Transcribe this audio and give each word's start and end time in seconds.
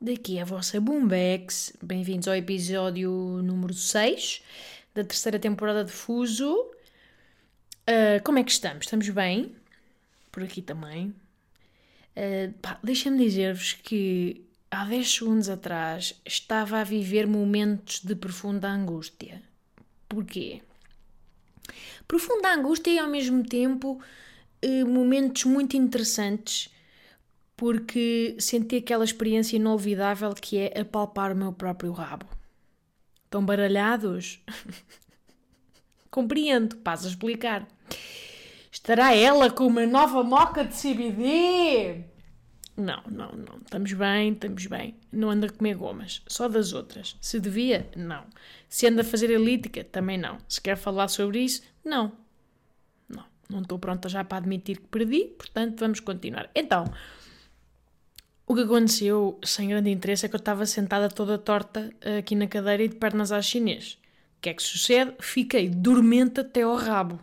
Daqui 0.00 0.38
é 0.38 0.42
a 0.42 0.44
vossa 0.44 0.80
Boombex. 0.80 1.72
Bem-vindos 1.82 2.28
ao 2.28 2.36
episódio 2.36 3.10
número 3.42 3.74
6 3.74 4.44
da 4.94 5.02
terceira 5.02 5.40
temporada 5.40 5.84
de 5.84 5.90
Fuso. 5.90 6.70
Ah, 7.84 8.20
como 8.22 8.38
é 8.38 8.44
que 8.44 8.52
estamos? 8.52 8.86
Estamos 8.86 9.08
bem? 9.08 9.56
Por 10.30 10.44
aqui 10.44 10.62
também. 10.62 11.12
Ah, 12.14 12.52
pá, 12.62 12.78
Deixem-me 12.80 13.18
dizer-vos 13.18 13.72
que 13.72 14.46
há 14.70 14.84
10 14.84 15.14
segundos 15.14 15.48
atrás 15.48 16.14
estava 16.24 16.78
a 16.78 16.84
viver 16.84 17.26
momentos 17.26 18.00
de 18.00 18.14
profunda 18.14 18.68
angústia. 18.68 19.42
Porquê? 20.08 20.62
Profunda 22.06 22.54
angústia 22.54 22.92
e 22.92 23.00
ao 23.00 23.08
mesmo 23.08 23.42
tempo 23.42 24.00
eh, 24.62 24.84
momentos 24.84 25.42
muito 25.42 25.76
interessantes 25.76 26.70
porque 27.58 28.36
senti 28.38 28.76
aquela 28.76 29.04
experiência 29.04 29.56
inolvidável 29.56 30.32
que 30.32 30.56
é 30.56 30.80
apalpar 30.80 31.32
o 31.32 31.36
meu 31.36 31.52
próprio 31.52 31.90
rabo. 31.90 32.24
Estão 33.24 33.44
baralhados? 33.44 34.40
Compreendo, 36.08 36.76
passo 36.76 37.06
a 37.06 37.10
explicar. 37.10 37.66
Estará 38.70 39.12
ela 39.12 39.50
com 39.50 39.66
uma 39.66 39.84
nova 39.84 40.22
moca 40.22 40.64
de 40.64 40.72
CBD? 40.72 42.04
Não, 42.76 43.02
não, 43.10 43.32
não. 43.32 43.58
Estamos 43.60 43.92
bem, 43.92 44.32
estamos 44.34 44.64
bem. 44.66 44.94
Não 45.10 45.28
anda 45.28 45.48
a 45.48 45.50
comer 45.50 45.74
gomas, 45.74 46.22
só 46.28 46.46
das 46.46 46.72
outras. 46.72 47.16
Se 47.20 47.40
devia? 47.40 47.90
Não. 47.96 48.24
Se 48.68 48.86
anda 48.86 49.00
a 49.02 49.04
fazer 49.04 49.30
elítica? 49.30 49.82
Também 49.82 50.16
não. 50.16 50.38
Se 50.48 50.60
quer 50.60 50.76
falar 50.76 51.08
sobre 51.08 51.40
isso? 51.40 51.62
Não. 51.84 52.12
Não, 53.08 53.24
não 53.50 53.62
estou 53.62 53.80
pronta 53.80 54.08
já 54.08 54.22
para 54.22 54.38
admitir 54.38 54.78
que 54.78 54.86
perdi, 54.86 55.24
portanto 55.36 55.80
vamos 55.80 55.98
continuar. 55.98 56.48
Então, 56.54 56.84
o 58.48 58.54
que 58.54 58.62
aconteceu, 58.62 59.38
sem 59.44 59.68
grande 59.68 59.90
interesse, 59.90 60.24
é 60.24 60.28
que 60.28 60.34
eu 60.34 60.38
estava 60.38 60.64
sentada 60.64 61.10
toda 61.10 61.36
torta 61.36 61.92
eh, 62.00 62.18
aqui 62.18 62.34
na 62.34 62.46
cadeira 62.46 62.82
e 62.82 62.88
de 62.88 62.96
pernas 62.96 63.30
à 63.30 63.42
chinês. 63.42 63.98
O 64.38 64.40
que 64.40 64.48
é 64.48 64.54
que 64.54 64.62
sucede? 64.62 65.14
Fiquei 65.20 65.68
dormente 65.68 66.40
até 66.40 66.62
ao 66.62 66.74
rabo. 66.74 67.20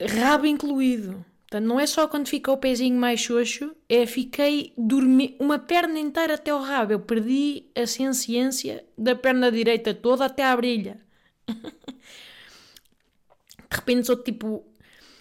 Rabo 0.00 0.46
incluído. 0.46 1.22
Portanto, 1.42 1.66
não 1.66 1.78
é 1.78 1.86
só 1.86 2.08
quando 2.08 2.26
fica 2.26 2.50
o 2.50 2.56
pezinho 2.56 2.98
mais 2.98 3.20
xoxo, 3.20 3.76
é 3.86 4.06
fiquei 4.06 4.72
dormi 4.78 5.36
uma 5.38 5.58
perna 5.58 5.98
inteira 5.98 6.34
até 6.34 6.52
ao 6.52 6.62
rabo. 6.62 6.92
Eu 6.92 7.00
perdi 7.00 7.66
a 7.74 7.86
ciência 7.86 8.86
da 8.96 9.14
perna 9.14 9.52
direita 9.52 9.92
toda 9.92 10.24
até 10.24 10.42
à 10.42 10.56
brilha. 10.56 10.98
De 11.46 13.76
repente 13.76 14.06
sou 14.06 14.16
tipo 14.16 14.64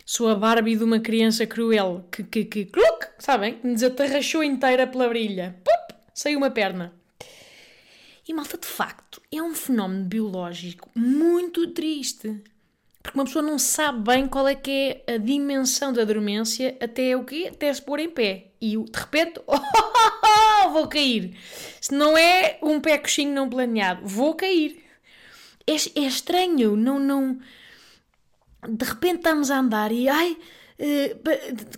sou 0.08 0.30
a 0.30 0.36
Barbie 0.36 0.78
de 0.78 0.86
uma 0.86 1.02
criança 1.02 1.46
cruel 1.46 2.06
que, 2.10 2.24
que, 2.24 2.46
que 2.46 2.66
cluc, 2.66 3.08
sabem? 3.20 3.56
Que 3.56 3.68
me 3.68 3.74
desatarrachou 3.74 4.42
inteira 4.42 4.88
pela 4.88 5.10
brilha. 5.10 5.58
Pup, 5.66 5.98
saiu 6.14 6.38
uma 6.38 6.50
perna. 6.50 6.94
E 8.26 8.34
malta, 8.34 8.58
de 8.58 8.66
facto, 8.66 9.22
é 9.30 9.44
um 9.44 9.54
fenómeno 9.54 10.06
biológico 10.06 10.90
muito 10.96 11.68
triste. 11.74 12.42
Porque 13.04 13.18
uma 13.18 13.26
pessoa 13.26 13.44
não 13.44 13.60
sabe 13.60 14.00
bem 14.00 14.28
qual 14.28 14.48
é 14.48 14.56
que 14.56 15.02
é 15.06 15.16
a 15.16 15.18
dimensão 15.18 15.92
da 15.92 16.06
dormência 16.06 16.78
até 16.82 17.16
o 17.16 17.26
quê? 17.26 17.50
Até 17.52 17.74
se 17.74 17.82
pôr 17.82 18.00
em 18.00 18.10
pé. 18.10 18.52
E 18.62 18.78
de 18.78 19.00
repente, 19.00 19.42
oh, 19.46 20.70
vou 20.70 20.88
cair. 20.88 21.38
Se 21.82 21.94
não 21.94 22.18
é 22.18 22.58
um 22.62 22.80
pé 22.80 22.98
coxinho 22.98 23.34
não 23.34 23.50
planeado, 23.50 24.08
vou 24.08 24.36
cair. 24.36 24.82
É, 25.66 25.74
é 25.74 26.08
estranho, 26.08 26.78
não, 26.78 26.98
não 26.98 27.40
de 28.68 28.86
repente 28.86 29.18
estamos 29.18 29.50
a 29.52 29.60
andar 29.60 29.92
e 29.92 30.10
ai, 30.10 30.38
eh, 30.80 31.16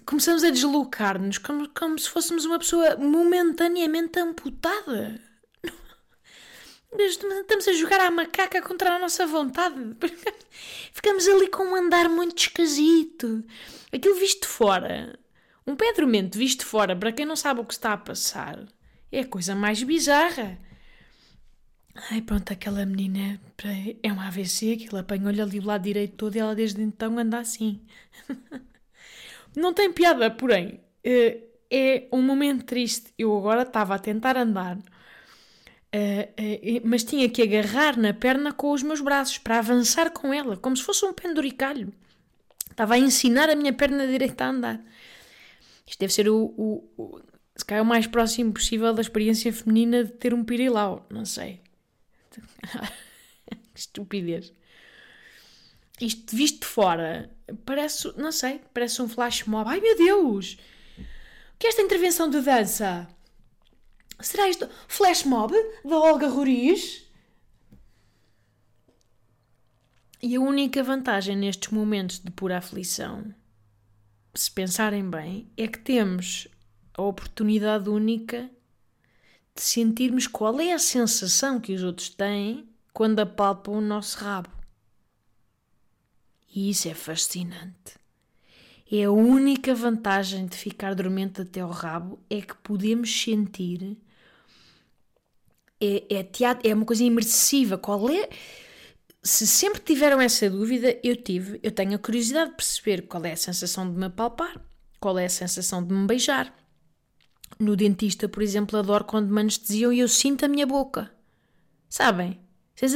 começamos 0.05 0.43
a 0.43 0.49
deslocar-nos 0.49 1.37
como, 1.37 1.69
como 1.69 1.97
se 1.97 2.09
fôssemos 2.09 2.45
uma 2.45 2.59
pessoa 2.59 2.97
momentaneamente 2.97 4.19
amputada. 4.19 5.21
Estamos 6.97 7.67
a 7.67 7.73
jogar 7.73 7.99
à 8.01 8.09
macaca 8.09 8.61
contra 8.63 8.95
a 8.95 8.99
nossa 8.99 9.25
vontade. 9.27 9.75
Ficamos 10.91 11.27
ali 11.27 11.47
com 11.47 11.63
um 11.63 11.75
andar 11.75 12.09
muito 12.09 12.37
esquisito. 12.39 13.43
Aquilo 13.93 14.15
visto 14.15 14.41
de 14.41 14.47
fora, 14.47 15.19
um 15.65 15.75
pé 15.75 15.93
dormente 15.93 16.37
visto 16.37 16.59
de 16.61 16.65
fora, 16.65 16.95
para 16.95 17.11
quem 17.11 17.27
não 17.27 17.35
sabe 17.35 17.61
o 17.61 17.65
que 17.65 17.73
está 17.73 17.93
a 17.93 17.97
passar, 17.97 18.65
é 19.11 19.19
a 19.19 19.27
coisa 19.27 19.53
mais 19.53 19.83
bizarra. 19.83 20.57
Ai, 21.95 22.21
pronto, 22.21 22.51
aquela 22.51 22.85
menina 22.85 23.39
é 24.03 24.11
um 24.13 24.19
AVC, 24.21 24.73
aquilo 24.73 24.97
apanhou-lhe 24.97 25.41
ali 25.41 25.59
o 25.59 25.65
lado 25.65 25.83
direito 25.83 26.15
todo 26.15 26.35
e 26.35 26.39
ela 26.39 26.55
desde 26.55 26.81
então 26.81 27.17
anda 27.17 27.39
assim. 27.39 27.81
Não 29.55 29.73
tem 29.73 29.91
piada, 29.91 30.29
porém, 30.31 30.79
eh, 31.03 31.43
é 31.69 32.07
um 32.11 32.21
momento 32.21 32.65
triste. 32.65 33.13
Eu 33.17 33.35
agora 33.37 33.63
estava 33.63 33.95
a 33.95 33.99
tentar 33.99 34.37
andar, 34.37 34.77
eh, 35.91 36.29
eh, 36.37 36.81
mas 36.83 37.03
tinha 37.03 37.27
que 37.29 37.41
agarrar 37.41 37.97
na 37.97 38.13
perna 38.13 38.53
com 38.53 38.71
os 38.71 38.83
meus 38.83 39.01
braços 39.01 39.37
para 39.37 39.59
avançar 39.59 40.11
com 40.11 40.33
ela, 40.33 40.55
como 40.57 40.77
se 40.77 40.83
fosse 40.83 41.05
um 41.05 41.13
penduricalho. 41.13 41.91
Estava 42.69 42.95
a 42.95 42.99
ensinar 42.99 43.49
a 43.49 43.55
minha 43.55 43.73
perna 43.73 44.07
direita 44.07 44.45
a 44.45 44.49
andar. 44.49 44.81
Isto 45.85 45.99
deve 45.99 46.13
ser 46.13 46.29
o, 46.29 46.53
o, 46.57 46.89
o, 46.97 47.21
se 47.55 47.65
calhar 47.65 47.83
o 47.83 47.87
mais 47.87 48.07
próximo 48.07 48.53
possível 48.53 48.93
da 48.93 49.01
experiência 49.01 49.51
feminina 49.51 50.03
de 50.03 50.11
ter 50.13 50.33
um 50.33 50.43
pirilau, 50.43 51.05
não 51.09 51.25
sei. 51.25 51.61
Que 53.73 53.79
estupidez. 53.79 54.53
Isto 55.99 56.35
visto 56.35 56.61
de 56.61 56.67
fora 56.67 57.29
parece, 57.65 58.11
não 58.17 58.31
sei, 58.31 58.61
parece 58.73 59.01
um 59.01 59.09
flash 59.09 59.43
mob. 59.43 59.69
Ai 59.69 59.79
meu 59.81 59.97
Deus! 59.97 60.57
O 60.97 61.57
que 61.59 61.67
é 61.67 61.69
esta 61.69 61.81
intervenção 61.81 62.29
de 62.29 62.41
dança? 62.41 63.07
Será 64.19 64.49
isto 64.49 64.69
flash 64.87 65.23
mob 65.23 65.53
da 65.83 65.97
Olga 65.97 66.27
Roriz? 66.27 67.05
E 70.21 70.35
a 70.35 70.41
única 70.41 70.83
vantagem 70.83 71.35
nestes 71.35 71.69
momentos 71.69 72.19
de 72.19 72.29
pura 72.31 72.57
aflição, 72.57 73.33
se 74.35 74.51
pensarem 74.51 75.09
bem, 75.09 75.49
é 75.55 75.67
que 75.67 75.79
temos 75.79 76.47
a 76.93 77.01
oportunidade 77.01 77.89
única 77.89 78.49
de 79.59 79.65
sentirmos 79.65 80.25
qual 80.25 80.57
é 80.61 80.71
a 80.71 80.79
sensação 80.79 81.59
que 81.59 81.73
os 81.73 81.83
outros 81.83 82.07
têm 82.07 82.65
quando 82.93 83.19
apalpam 83.19 83.73
o 83.73 83.81
nosso 83.81 84.17
rabo. 84.17 84.49
E 86.55 86.69
isso 86.69 86.87
é 86.87 86.93
fascinante. 86.93 87.99
É 88.89 89.03
a 89.03 89.11
única 89.11 89.75
vantagem 89.75 90.47
de 90.47 90.55
ficar 90.55 90.95
dormente 90.95 91.41
até 91.41 91.59
ao 91.59 91.71
rabo 91.71 92.17
é 92.29 92.41
que 92.41 92.55
podemos 92.55 93.11
sentir. 93.21 93.97
É, 95.79 96.19
é 96.19 96.23
teatro, 96.23 96.65
é 96.67 96.73
uma 96.73 96.85
coisa 96.85 97.03
imersiva. 97.03 97.77
Qual 97.77 98.09
é? 98.09 98.29
Se 99.21 99.45
sempre 99.45 99.81
tiveram 99.81 100.21
essa 100.21 100.49
dúvida, 100.49 100.97
eu 101.03 101.17
tive. 101.17 101.59
Eu 101.61 101.71
tenho 101.71 101.95
a 101.95 101.99
curiosidade 101.99 102.51
de 102.51 102.55
perceber 102.55 103.01
qual 103.07 103.25
é 103.25 103.33
a 103.33 103.37
sensação 103.37 103.91
de 103.91 103.99
me 103.99 104.05
apalpar, 104.05 104.57
qual 105.01 105.19
é 105.19 105.25
a 105.25 105.29
sensação 105.29 105.85
de 105.85 105.93
me 105.93 106.07
beijar. 106.07 106.58
No 107.57 107.75
dentista, 107.75 108.29
por 108.29 108.43
exemplo, 108.43 108.77
adoro 108.77 109.05
quando 109.05 109.33
me 109.33 109.41
anestesiam 109.41 109.91
e 109.91 109.99
eu 109.99 110.07
sinto 110.07 110.45
a 110.45 110.47
minha 110.47 110.65
boca. 110.65 111.11
Sabem? 111.89 112.39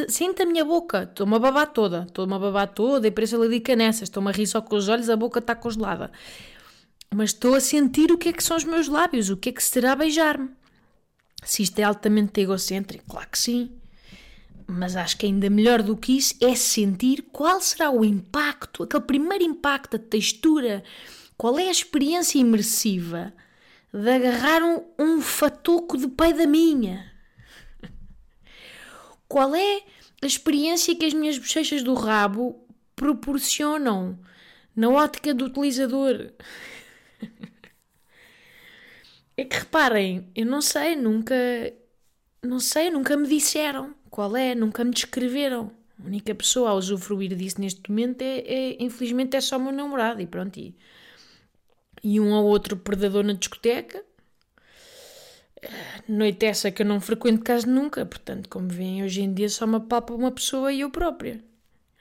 Sinto 0.07 0.44
a 0.44 0.45
minha 0.45 0.63
boca. 0.63 1.04
Estou-me 1.04 1.36
a 1.36 1.39
babar 1.39 1.68
toda. 1.74 2.04
Estou-me 2.07 2.33
a 2.33 2.39
babar 2.39 2.68
toda 2.68 3.07
e 3.07 3.12
pareço 3.12 3.42
ali 3.42 3.50
de 3.50 3.60
canessas. 3.60 4.04
Estou-me 4.04 4.30
a 4.30 4.31
rir 4.31 4.48
só 4.48 4.62
com 4.62 4.75
os 4.75 4.88
olhos, 4.88 5.10
a 5.10 5.18
boca 5.18 5.39
está 5.39 5.56
congelada. 5.56 6.12
Mas 7.13 7.31
estou 7.31 7.56
a 7.56 7.60
sentir 7.60 8.12
o 8.12 8.18
que 8.18 8.30
é 8.30 8.33
que 8.33 8.44
são 8.44 8.56
os 8.56 8.63
meus 8.63 8.88
lábios, 8.88 9.30
o 9.30 9.36
que 9.36 9.50
é 9.50 9.51
que 9.51 9.63
será 9.63 9.95
beijar-me. 9.95 10.50
Se 11.44 11.62
isto 11.63 11.77
é 11.80 11.83
altamente 11.83 12.39
egocêntrico, 12.39 13.04
claro 13.10 13.27
que 13.30 13.38
sim. 13.38 13.72
Mas 14.66 14.95
acho 14.95 15.18
que 15.18 15.25
ainda 15.25 15.50
melhor 15.50 15.81
do 15.81 15.98
que 15.98 16.18
isso 16.18 16.36
é 16.39 16.56
sentir 16.56 17.25
qual 17.33 17.60
será 17.60 17.92
o 17.92 18.06
impacto, 18.06 18.83
aquele 18.83 19.04
primeiro 19.04 19.44
impacto, 19.44 19.98
a 19.98 20.00
textura, 20.00 20.83
qual 21.38 21.60
é 21.60 21.68
a 21.68 21.72
experiência 21.72 22.39
imersiva 22.39 23.33
de 23.94 24.10
agarrar 24.10 24.63
um, 24.63 24.84
um 24.98 25.22
fatoco 25.22 25.98
de 25.98 26.07
pai 26.07 26.34
da 26.34 26.48
minha. 26.48 27.12
Qual 29.28 29.54
é 29.56 29.84
a 30.22 30.25
experiência 30.25 30.95
que 30.95 31.06
as 31.06 31.13
minhas 31.13 31.38
bochechas 31.38 31.84
do 31.84 31.94
rabo 31.94 32.68
proporcionam 32.95 34.18
na 34.75 34.90
ótica 34.90 35.34
do 35.34 35.45
utilizador? 35.45 36.31
É 39.36 39.44
que 39.44 39.57
reparem, 39.57 40.30
eu 40.36 40.46
não 40.46 40.62
sei, 40.62 40.96
nunca 40.96 41.34
não 42.44 42.60
sei, 42.60 42.92
nunca 42.92 43.16
me 43.16 43.28
disseram 43.28 43.96
qual 44.10 44.36
é, 44.36 44.54
nunca 44.54 44.84
me 44.84 44.92
descreveram. 44.92 45.72
A 46.04 46.06
única 46.06 46.36
pessoa 46.36 46.72
a 46.72 46.74
usufruir 46.75 47.36
disso 47.36 47.60
neste 47.60 47.89
momento 47.89 48.22
é, 48.22 48.39
é 48.39 48.84
infelizmente, 48.84 49.36
é 49.38 49.42
só 49.42 49.57
o 49.57 49.60
meu 49.60 49.72
namorado 49.72 50.22
e 50.22 50.28
pronto. 50.28 50.60
E, 50.60 50.75
e 52.03 52.19
um 52.19 52.31
ou 52.31 52.45
outro 52.45 52.75
predador 52.75 53.23
na 53.23 53.33
discoteca. 53.33 54.03
Noite 56.07 56.45
essa 56.45 56.71
que 56.71 56.81
eu 56.81 56.85
não 56.85 57.00
frequento 57.00 57.44
casa 57.44 57.65
nunca, 57.65 58.05
portanto, 58.05 58.50
como 58.50 58.67
veem, 58.67 59.03
hoje 59.03 59.21
em 59.21 59.33
dia 59.33 59.47
só 59.47 59.65
me 59.65 59.77
apalpa 59.77 60.13
uma 60.13 60.31
pessoa 60.31 60.73
e 60.73 60.81
eu 60.81 60.89
própria. 60.89 61.41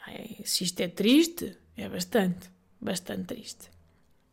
Ai, 0.06 0.38
se 0.44 0.64
isto 0.64 0.80
é 0.80 0.88
triste, 0.88 1.56
é 1.76 1.88
bastante, 1.88 2.50
bastante 2.80 3.26
triste. 3.26 3.70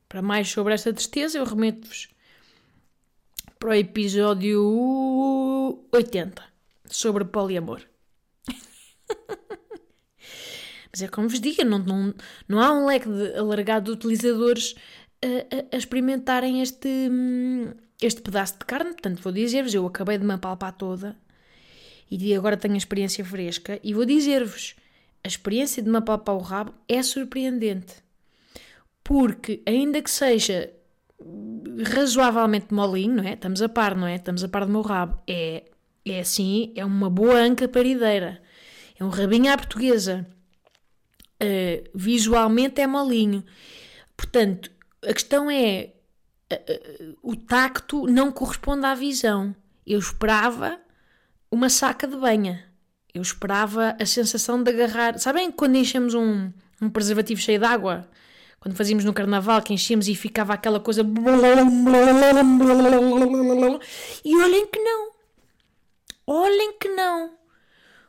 Para 0.08 0.24
mais 0.24 0.50
sobre 0.50 0.74
esta 0.74 0.92
tristeza, 0.92 1.38
eu 1.38 1.46
remeto-vos 1.46 2.10
para 3.60 3.70
o 3.70 3.74
episódio 3.74 5.86
80 5.92 6.44
sobre 6.86 7.26
poliamor. 7.26 7.82
Mas 10.92 11.04
é 11.04 11.08
como 11.08 11.30
vos 11.30 11.40
digo, 11.40 11.64
não, 11.64 11.78
não, 11.78 12.16
não 12.48 12.60
há 12.60 12.74
um 12.74 12.88
leque 12.88 13.08
de, 13.08 13.36
alargado 13.36 13.86
de 13.86 13.92
utilizadores 13.92 14.74
a, 15.24 15.76
a, 15.76 15.78
experimentarem 15.78 16.62
este, 16.62 16.90
este 18.02 18.22
pedaço 18.22 18.60
de 18.60 18.66
carne. 18.66 18.92
Portanto, 18.92 19.22
vou 19.22 19.32
dizer-vos, 19.32 19.74
eu 19.74 19.86
acabei 19.86 20.18
de 20.18 20.26
me 20.26 20.34
apalpar 20.34 20.74
toda 20.74 21.16
e 22.10 22.34
agora 22.34 22.58
tenho 22.58 22.74
a 22.74 22.78
experiência 22.78 23.24
fresca 23.24 23.80
e 23.84 23.94
vou 23.94 24.06
dizer-vos, 24.06 24.76
a 25.24 25.28
experiência 25.28 25.84
de 25.84 25.90
me 25.90 25.98
apalpar 25.98 26.36
o 26.36 26.40
rabo 26.40 26.74
é 26.88 27.04
surpreendente. 27.04 27.96
Porque, 29.04 29.62
ainda 29.66 30.02
que 30.02 30.10
seja 30.10 30.72
razoavelmente 31.94 32.74
molinho, 32.74 33.16
não 33.16 33.24
é? 33.24 33.34
Estamos 33.34 33.62
a 33.62 33.70
par, 33.70 33.96
não 33.96 34.08
é? 34.08 34.16
Estamos 34.16 34.44
a 34.44 34.48
par 34.48 34.66
do 34.66 34.72
meu 34.72 34.82
rabo. 34.82 35.20
É, 35.28 35.64
é 36.06 36.20
assim, 36.20 36.72
é 36.76 36.86
uma 36.86 37.10
boa 37.10 37.36
anca 37.36 37.68
parideira. 37.68 38.42
É 39.00 39.04
um 39.04 39.10
rabinho 39.10 39.52
à 39.52 39.58
portuguesa. 39.58 40.26
Uh, 41.42 41.90
visualmente 41.94 42.82
é 42.82 42.88
molinho. 42.88 43.44
Portanto, 44.16 44.72
a 45.04 45.14
questão 45.14 45.50
é: 45.50 45.94
o 47.22 47.36
tacto 47.36 48.08
não 48.08 48.32
corresponde 48.32 48.86
à 48.86 48.96
visão. 48.96 49.56
Eu 49.86 50.00
esperava 50.00 50.80
uma 51.52 51.70
saca 51.70 52.08
de 52.08 52.16
banha. 52.16 52.66
Eu 53.14 53.22
esperava 53.22 53.96
a 54.00 54.06
sensação 54.06 54.62
de 54.62 54.72
agarrar. 54.72 55.18
Sabem 55.18 55.52
quando 55.52 55.76
enchemos 55.76 56.14
um, 56.14 56.52
um 56.82 56.90
preservativo 56.90 57.42
cheio 57.42 57.60
de 57.60 57.66
água? 57.66 58.08
Quando 58.60 58.76
fazíamos 58.76 59.06
no 59.06 59.14
carnaval, 59.14 59.62
que 59.62 59.74
enchíamos 59.74 60.08
e 60.08 60.16
ficava 60.16 60.54
aquela 60.54 60.80
coisa. 60.80 61.02
E 64.26 64.36
olhem 64.36 64.68
que 64.68 64.80
não. 64.80 65.12
Olhem 66.28 66.78
que 66.78 66.90
não. 66.90 67.34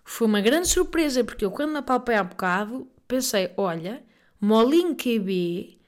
Foi 0.05 0.27
uma 0.27 0.41
grande 0.41 0.69
surpresa, 0.69 1.23
porque 1.23 1.45
eu, 1.45 1.51
quando 1.51 1.71
me 1.71 1.79
apalpei 1.79 2.17
há 2.17 2.25
bocado, 2.25 2.91
pensei: 3.07 3.53
olha, 3.57 4.03
molinho 4.41 4.97
QB, 4.97 5.80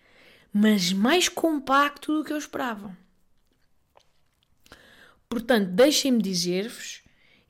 mas 0.52 0.92
mais 0.92 1.28
compacto 1.28 2.12
do 2.12 2.24
que 2.24 2.32
eu 2.32 2.38
esperava. 2.38 2.96
Portanto, 5.28 5.68
deixem-me 5.70 6.20
dizer-vos, 6.20 7.02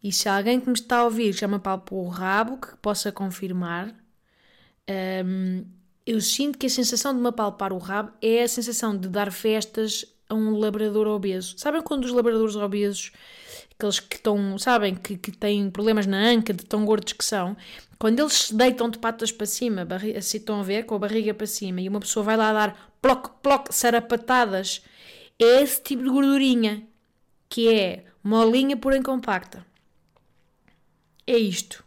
e 0.02 0.12
se 0.12 0.28
alguém 0.28 0.60
que 0.60 0.69
me 0.69 0.75
está 0.75 0.99
a 0.99 1.04
ouvir 1.04 1.32
já 1.32 1.49
me 1.49 1.56
apalpou 1.56 2.04
o 2.04 2.08
rabo, 2.08 2.58
que 2.58 2.76
possa 2.76 3.10
confirmar, 3.10 3.93
um, 5.25 5.64
eu 6.06 6.20
sinto 6.20 6.58
que 6.58 6.66
a 6.66 6.70
sensação 6.70 7.14
de 7.14 7.20
me 7.20 7.28
apalpar 7.28 7.72
o 7.72 7.78
rabo 7.78 8.12
é 8.20 8.43
a 8.43 8.49
sensação 8.49 8.96
de 8.96 9.08
dar 9.08 9.32
festas 9.32 10.05
a 10.28 10.34
um 10.34 10.58
labrador 10.58 11.06
obeso. 11.06 11.55
Sabem 11.58 11.82
quando 11.82 12.05
os 12.05 12.12
labradores 12.12 12.56
obesos, 12.56 13.12
aqueles 13.76 14.00
que 14.00 14.16
estão, 14.16 14.58
sabem, 14.58 14.94
que, 14.94 15.16
que 15.16 15.31
têm 15.31 15.70
problemas 15.70 16.06
na 16.06 16.19
anca, 16.19 16.52
de 16.52 16.64
tão 16.64 16.84
gordos 16.84 17.12
que 17.12 17.25
são, 17.25 17.56
quando 17.98 18.19
eles 18.19 18.32
se 18.32 18.55
deitam 18.55 18.88
de 18.90 18.98
patas 18.98 19.31
para 19.31 19.46
cima, 19.46 19.87
assim 20.16 20.38
estão 20.38 20.60
a 20.60 20.62
ver, 20.62 20.84
com 20.84 20.94
a 20.94 20.98
barriga 20.98 21.32
para 21.34 21.46
cima, 21.46 21.81
e 21.81 21.88
uma 21.88 22.00
pessoa 22.00 22.25
vai 22.25 22.37
lá 22.37 22.52
dar 22.52 22.92
ploc, 23.02 23.28
ploc, 23.43 23.72
sarapatadas, 23.72 24.82
é 25.38 25.62
esse 25.62 25.82
tipo 25.82 26.04
de 26.04 26.08
gordurinha, 26.08 26.87
que 27.49 27.69
é 27.69 28.04
molinha, 28.22 28.76
porém 28.76 29.02
compacta. 29.02 29.66
É 31.26 31.37
isto. 31.37 31.84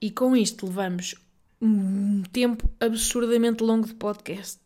E 0.00 0.10
com 0.10 0.36
isto 0.36 0.66
levamos 0.66 1.14
um 1.60 2.22
tempo 2.30 2.70
absurdamente 2.78 3.64
longo 3.64 3.86
de 3.86 3.94
podcast. 3.94 4.60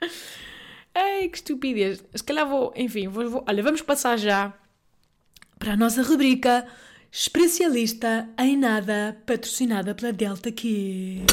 Ai, 0.94 1.28
que 1.28 1.36
estupidez. 1.36 2.02
Se 2.14 2.24
calhar 2.24 2.48
vou, 2.48 2.72
enfim, 2.74 3.06
vou, 3.06 3.30
vou, 3.30 3.44
olha, 3.46 3.62
vamos 3.62 3.82
passar 3.82 4.16
já 4.16 4.52
para 5.58 5.74
a 5.74 5.76
nossa 5.76 6.02
rubrica 6.02 6.66
especialista 7.12 8.28
em 8.38 8.56
nada, 8.56 9.16
patrocinada 9.26 9.94
pela 9.94 10.12
Delta 10.12 10.50
Q. 10.50 11.24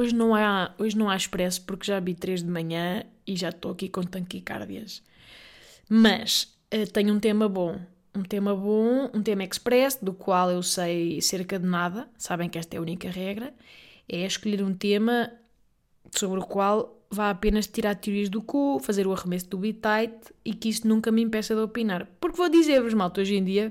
Hoje 0.00 0.14
não 0.14 0.34
há, 0.34 0.74
hoje 0.78 0.96
não 0.96 1.10
há 1.10 1.14
expresso 1.14 1.60
porque 1.66 1.84
já 1.84 2.00
vi 2.00 2.14
3 2.14 2.42
de 2.42 2.48
manhã 2.48 3.04
e 3.26 3.36
já 3.36 3.50
estou 3.50 3.72
aqui 3.72 3.86
com 3.86 4.02
tanquicárdias. 4.02 5.02
Mas 5.90 6.56
uh, 6.74 6.90
tenho 6.90 7.12
um 7.12 7.20
tema 7.20 7.46
bom. 7.50 7.78
Um 8.14 8.22
tema 8.22 8.56
bom, 8.56 9.10
um 9.12 9.22
tema 9.22 9.44
express, 9.44 9.98
do 10.00 10.14
qual 10.14 10.50
eu 10.50 10.62
sei 10.62 11.20
cerca 11.20 11.58
de 11.58 11.66
nada. 11.66 12.08
Sabem 12.16 12.48
que 12.48 12.58
esta 12.58 12.76
é 12.76 12.78
a 12.78 12.80
única 12.80 13.10
regra. 13.10 13.52
É 14.08 14.24
escolher 14.24 14.62
um 14.64 14.72
tema 14.72 15.30
sobre 16.16 16.40
o 16.40 16.46
qual 16.46 17.04
vá 17.10 17.28
apenas 17.28 17.66
tirar 17.66 17.94
teorias 17.94 18.30
do 18.30 18.40
cu, 18.40 18.80
fazer 18.82 19.06
o 19.06 19.12
arremesso 19.12 19.50
do 19.50 19.58
bitite 19.58 20.32
e 20.42 20.54
que 20.54 20.70
isso 20.70 20.88
nunca 20.88 21.12
me 21.12 21.20
impeça 21.20 21.54
de 21.54 21.60
opinar. 21.60 22.08
Porque 22.18 22.38
vou 22.38 22.48
dizer-vos, 22.48 22.94
malta, 22.94 23.20
hoje 23.20 23.36
em 23.36 23.44
dia, 23.44 23.70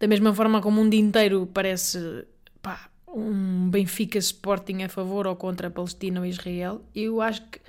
da 0.00 0.06
mesma 0.06 0.32
forma 0.32 0.62
como 0.62 0.80
o 0.80 0.84
mundo 0.84 0.94
inteiro 0.94 1.46
parece 1.52 2.26
pá, 2.62 2.88
um 3.14 3.70
Benfica 3.70 4.18
Sporting 4.18 4.82
a 4.82 4.88
favor 4.88 5.26
ou 5.26 5.36
contra 5.36 5.68
a 5.68 5.70
Palestina 5.70 6.20
ou 6.20 6.26
Israel, 6.26 6.82
eu 6.94 7.20
acho 7.20 7.42
que 7.42 7.60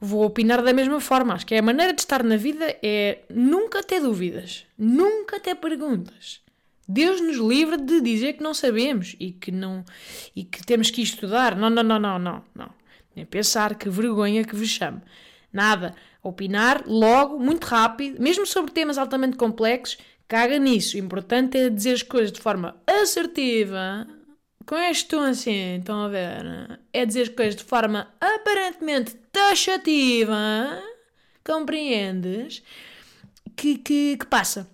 vou 0.00 0.24
opinar 0.24 0.62
da 0.62 0.72
mesma 0.72 1.00
forma. 1.00 1.34
Acho 1.34 1.46
que 1.46 1.54
é 1.54 1.58
a 1.58 1.62
maneira 1.62 1.92
de 1.92 2.00
estar 2.00 2.22
na 2.22 2.36
vida 2.36 2.76
é 2.82 3.20
nunca 3.30 3.82
ter 3.82 4.00
dúvidas, 4.00 4.66
nunca 4.76 5.40
ter 5.40 5.54
perguntas. 5.56 6.40
Deus 6.86 7.20
nos 7.20 7.36
livra 7.36 7.76
de 7.76 8.00
dizer 8.00 8.34
que 8.34 8.42
não 8.42 8.54
sabemos 8.54 9.14
e 9.20 9.32
que 9.32 9.50
não 9.50 9.84
e 10.34 10.44
que 10.44 10.64
temos 10.64 10.90
que 10.90 11.02
estudar. 11.02 11.54
Não, 11.54 11.68
não, 11.68 11.82
não, 11.82 11.98
não, 11.98 12.18
não, 12.18 12.44
não. 12.54 12.70
Nem 13.14 13.26
pensar 13.26 13.74
que 13.74 13.90
vergonha 13.90 14.44
que 14.44 14.56
vos 14.56 14.68
chame. 14.68 15.00
Nada. 15.52 15.94
Opinar 16.22 16.84
logo, 16.86 17.38
muito 17.38 17.64
rápido, 17.64 18.20
mesmo 18.20 18.44
sobre 18.44 18.72
temas 18.72 18.98
altamente 18.98 19.36
complexos, 19.36 19.98
caga 20.26 20.58
nisso. 20.58 20.96
O 20.96 21.00
importante 21.00 21.56
é 21.56 21.70
dizer 21.70 21.92
as 21.92 22.02
coisas 22.02 22.32
de 22.32 22.40
forma 22.40 22.76
assertiva, 22.86 24.06
com 24.68 24.76
este 24.76 25.08
tom 25.08 25.22
assim, 25.22 25.78
estão 25.78 26.04
a 26.04 26.08
ver? 26.08 26.78
É 26.92 27.06
dizer 27.06 27.22
as 27.22 27.28
coisas 27.30 27.56
de 27.56 27.64
forma 27.64 28.06
aparentemente 28.20 29.14
taxativa, 29.32 30.78
compreendes? 31.42 32.62
Que, 33.56 33.78
que, 33.78 34.18
que 34.18 34.26
passa. 34.26 34.68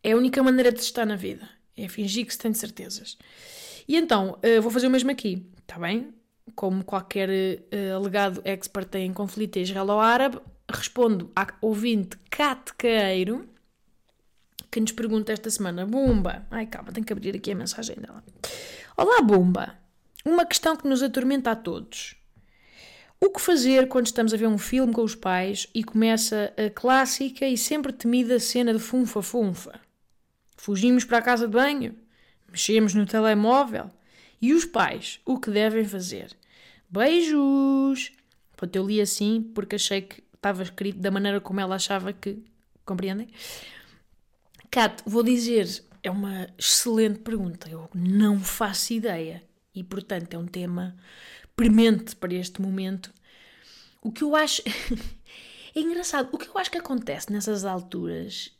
É 0.00 0.12
a 0.12 0.16
única 0.16 0.40
maneira 0.44 0.70
de 0.70 0.78
estar 0.78 1.04
na 1.04 1.16
vida. 1.16 1.48
É 1.76 1.88
fingir 1.88 2.24
que 2.24 2.32
se 2.32 2.38
tem 2.38 2.54
certezas. 2.54 3.18
E 3.88 3.96
então, 3.96 4.38
uh, 4.38 4.62
vou 4.62 4.70
fazer 4.70 4.86
o 4.86 4.90
mesmo 4.90 5.10
aqui, 5.10 5.44
está 5.60 5.76
bem? 5.76 6.14
Como 6.54 6.84
qualquer 6.84 7.28
uh, 7.28 7.96
alegado 7.96 8.40
expert 8.44 8.94
em 8.94 9.12
conflito 9.12 9.58
israelo-árabe, 9.58 10.38
respondo 10.70 11.32
à 11.34 11.48
ouvinte 11.60 12.16
catqueiro 12.30 13.48
que 14.74 14.80
nos 14.80 14.90
pergunta 14.90 15.32
esta 15.32 15.48
semana, 15.50 15.86
Bumba, 15.86 16.44
ai 16.50 16.66
calma, 16.66 16.90
tenho 16.90 17.06
que 17.06 17.12
abrir 17.12 17.36
aqui 17.36 17.52
a 17.52 17.54
mensagem 17.54 17.94
dela. 17.94 18.24
Olá, 18.96 19.22
Bomba! 19.22 19.78
Uma 20.24 20.44
questão 20.44 20.74
que 20.74 20.88
nos 20.88 21.00
atormenta 21.00 21.52
a 21.52 21.54
todos. 21.54 22.16
O 23.20 23.30
que 23.30 23.40
fazer 23.40 23.86
quando 23.86 24.06
estamos 24.06 24.34
a 24.34 24.36
ver 24.36 24.48
um 24.48 24.58
filme 24.58 24.92
com 24.92 25.04
os 25.04 25.14
pais 25.14 25.68
e 25.72 25.84
começa 25.84 26.52
a 26.56 26.68
clássica 26.70 27.46
e 27.46 27.56
sempre 27.56 27.92
temida 27.92 28.40
cena 28.40 28.72
de 28.72 28.80
funfa-funfa? 28.80 29.78
Fugimos 30.56 31.04
para 31.04 31.18
a 31.18 31.22
casa 31.22 31.46
de 31.46 31.52
banho? 31.52 31.94
Mexemos 32.50 32.94
no 32.94 33.06
telemóvel? 33.06 33.88
E 34.42 34.52
os 34.52 34.64
pais, 34.64 35.20
o 35.24 35.38
que 35.38 35.52
devem 35.52 35.84
fazer? 35.84 36.36
Beijos! 36.90 38.10
Pronto, 38.56 38.74
eu 38.74 38.84
li 38.84 39.00
assim 39.00 39.40
porque 39.54 39.76
achei 39.76 40.02
que 40.02 40.20
estava 40.34 40.64
escrito 40.64 40.98
da 40.98 41.12
maneira 41.12 41.40
como 41.40 41.60
ela 41.60 41.76
achava 41.76 42.12
que. 42.12 42.42
Compreendem? 42.84 43.28
Cat, 44.74 45.04
vou 45.06 45.22
dizer 45.22 45.84
é 46.02 46.10
uma 46.10 46.48
excelente 46.58 47.20
pergunta. 47.20 47.70
Eu 47.70 47.88
não 47.94 48.40
faço 48.40 48.92
ideia. 48.92 49.40
E, 49.72 49.84
portanto, 49.84 50.34
é 50.34 50.36
um 50.36 50.48
tema 50.48 50.96
premente 51.54 52.16
para 52.16 52.34
este 52.34 52.60
momento. 52.60 53.14
O 54.02 54.10
que 54.10 54.24
eu 54.24 54.34
acho. 54.34 54.62
é 55.76 55.80
engraçado. 55.80 56.28
O 56.32 56.38
que 56.38 56.48
eu 56.48 56.58
acho 56.58 56.72
que 56.72 56.78
acontece 56.78 57.32
nessas 57.32 57.64
alturas 57.64 58.50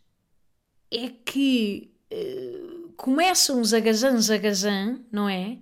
é 0.88 1.08
que. 1.08 1.90
Uh, 2.12 2.92
começa 2.96 3.52
um 3.52 3.64
zagazan, 3.64 4.16
zagazan, 4.20 5.00
não 5.10 5.28
é? 5.28 5.58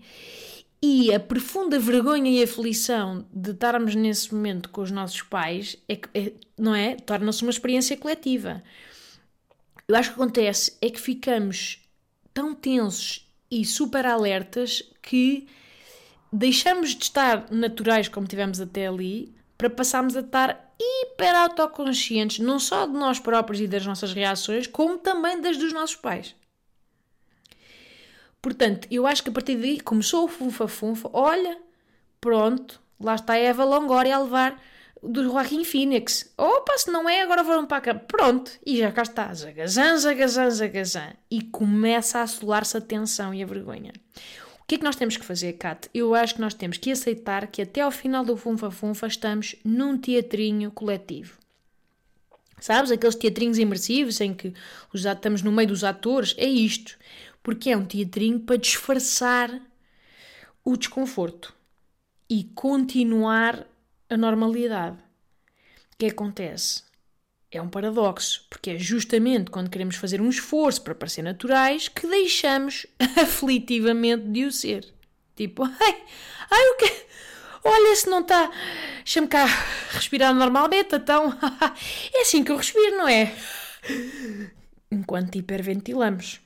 E 0.83 1.15
a 1.15 1.19
profunda 1.19 1.79
vergonha 1.79 2.31
e 2.31 2.43
aflição 2.43 3.27
de 3.33 3.53
estarmos 3.53 3.95
nesse 3.95 4.35
momento 4.35 4.69
com 4.69 4.83
os 4.83 4.91
nossos 4.91 5.23
pais, 5.23 5.79
é, 5.89 5.99
é, 6.13 6.33
não 6.59 6.75
é? 6.75 6.95
Torna-se 6.97 7.41
uma 7.41 7.51
experiência 7.51 7.97
coletiva. 7.97 8.63
Eu 9.89 9.97
acho 9.97 10.11
que 10.11 10.15
acontece 10.15 10.77
é 10.81 10.89
que 10.89 11.01
ficamos 11.01 11.81
tão 12.33 12.55
tensos 12.55 13.29
e 13.51 13.65
super 13.65 14.07
alertas 14.07 14.83
que 15.03 15.47
deixamos 16.33 16.95
de 16.95 17.05
estar 17.05 17.51
naturais 17.51 18.09
como 18.09 18.27
tivemos 18.27 18.61
até 18.61 18.87
ali 18.87 19.35
para 19.59 19.69
passarmos 19.69 20.17
a 20.17 20.21
estar 20.21 20.75
hiper 20.81 21.35
autoconscientes, 21.37 22.39
não 22.39 22.59
só 22.59 22.87
de 22.87 22.95
nós 22.95 23.21
próprios 23.21 23.61
e 23.61 23.69
das 23.69 23.87
nossas 23.87 24.13
reações, 24.13 24.67
como 24.67 24.99
também 24.99 25.41
das 25.41 25.57
dos 25.57 25.73
nossos 25.73 25.97
pais. 25.97 26.35
Portanto, 28.41 28.89
eu 28.91 29.07
acho 29.07 29.23
que 29.23 29.29
a 29.29 29.33
partir 29.33 29.57
daí 29.57 29.81
começou 29.81 30.25
o 30.25 30.29
funfa-funfa. 30.29 31.09
Olha, 31.13 31.59
pronto, 32.21 32.81
lá 32.99 33.15
está 33.15 33.35
a 33.35 33.39
Eva 33.39 33.65
Longoria 33.65 34.17
a 34.17 34.23
levar 34.23 34.61
do 35.03 35.25
Joaquim 35.25 35.65
Phoenix. 35.65 36.33
Opa, 36.39 36.79
se 36.79 36.91
não 36.91 37.09
é, 37.09 37.23
agora 37.23 37.43
vão 37.43 37.67
para 37.67 37.81
cá. 37.81 37.95
Pronto, 37.95 38.53
e 38.65 38.79
já 38.79 38.93
cá 38.93 39.03
está. 39.03 39.35
Zagazan, 39.35 39.99
zagazan, 39.99 40.51
zagazan. 40.51 41.13
E 41.31 41.43
começa 41.43 42.21
a 42.21 42.23
assolar-se 42.23 42.77
a 42.77 42.81
tensão 42.81 43.35
e 43.35 43.43
a 43.43 43.47
vergonha. 43.47 43.93
O 44.61 44.65
que 44.67 44.77
é 44.77 44.79
que 44.79 44.85
nós 44.85 44.97
temos 44.97 45.17
que 45.17 45.25
fazer, 45.25 45.55
Kat? 45.55 45.91
Eu 45.93 46.15
acho 46.15 46.37
que 46.37 46.41
nós 46.41 46.55
temos 46.55 46.79
que 46.79 46.93
aceitar 46.93 47.49
que 47.49 47.63
até 47.63 47.81
ao 47.81 47.91
final 47.91 48.25
do 48.25 48.37
Funfa 48.37 48.71
Funfa 48.71 49.07
estamos 49.07 49.57
num 49.65 49.99
teatrinho 49.99 50.71
coletivo. 50.71 51.37
Sabes? 52.61 52.93
Aqueles 52.93 53.17
teatrinhos 53.17 53.59
imersivos 53.59 54.21
em 54.21 54.33
que 54.33 54.55
estamos 54.95 55.43
no 55.43 55.51
meio 55.51 55.69
dos 55.69 55.83
atores. 55.83 56.35
É 56.39 56.47
isto 56.47 56.97
porque 57.43 57.71
é 57.71 57.77
um 57.77 57.85
teatrinho 57.85 58.39
para 58.39 58.57
disfarçar 58.57 59.61
o 60.65 60.77
desconforto 60.77 61.53
e 62.31 62.45
continuar 62.55 63.67
a 64.13 64.17
normalidade. 64.17 64.97
O 65.93 65.97
que 65.99 66.07
acontece? 66.07 66.83
É 67.51 67.61
um 67.61 67.69
paradoxo, 67.69 68.47
porque 68.49 68.71
é 68.71 68.79
justamente 68.79 69.51
quando 69.51 69.71
queremos 69.71 69.97
fazer 69.97 70.21
um 70.21 70.29
esforço 70.29 70.83
para 70.83 70.95
parecer 70.95 71.23
naturais 71.23 71.89
que 71.89 72.07
deixamos 72.07 72.87
aflitivamente 73.21 74.25
de 74.29 74.45
o 74.45 74.53
ser. 74.53 74.93
Tipo, 75.37 75.65
ai, 75.81 76.05
ai, 76.51 76.67
o 76.71 76.77
que? 76.77 77.07
Olha, 77.65 77.95
se 77.95 78.09
não 78.09 78.21
está. 78.21 78.51
Deixa-me 78.97 79.29
cá 79.29 79.47
respirar 79.91 80.35
normalmente, 80.35 80.97
então. 80.97 81.33
é 82.13 82.23
assim 82.23 82.43
que 82.43 82.51
eu 82.51 82.57
respiro, 82.57 82.97
não 82.97 83.09
é? 83.09 83.35
Enquanto 84.91 85.37
hiperventilamos 85.37 86.41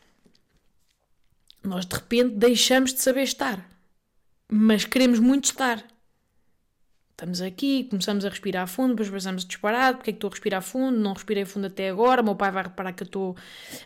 nós 1.67 1.85
de 1.85 1.97
repente 1.97 2.37
deixamos 2.37 2.95
de 2.95 3.03
saber 3.03 3.25
estar, 3.25 3.69
mas 4.49 4.85
queremos 4.85 5.19
muito 5.19 5.47
estar. 5.47 5.85
Estamos 7.19 7.41
aqui, 7.41 7.85
começamos 7.85 8.27
a 8.27 8.29
respirar 8.29 8.67
fundo, 8.67 8.91
depois 8.91 9.09
pensamos 9.09 9.43
disparado, 9.43 9.97
porque 9.97 10.11
é 10.11 10.13
que 10.13 10.19
estou 10.19 10.29
a 10.29 10.33
respirar 10.33 10.61
fundo, 10.61 10.99
não 10.99 11.15
respirei 11.15 11.47
fundo 11.47 11.67
até 11.67 11.89
agora, 11.89 12.23
meu 12.23 12.35
pai 12.37 12.51
vai 12.51 12.65
reparar 12.65 12.93
que 12.93 13.05
eu 13.05 13.07
estou 13.07 13.35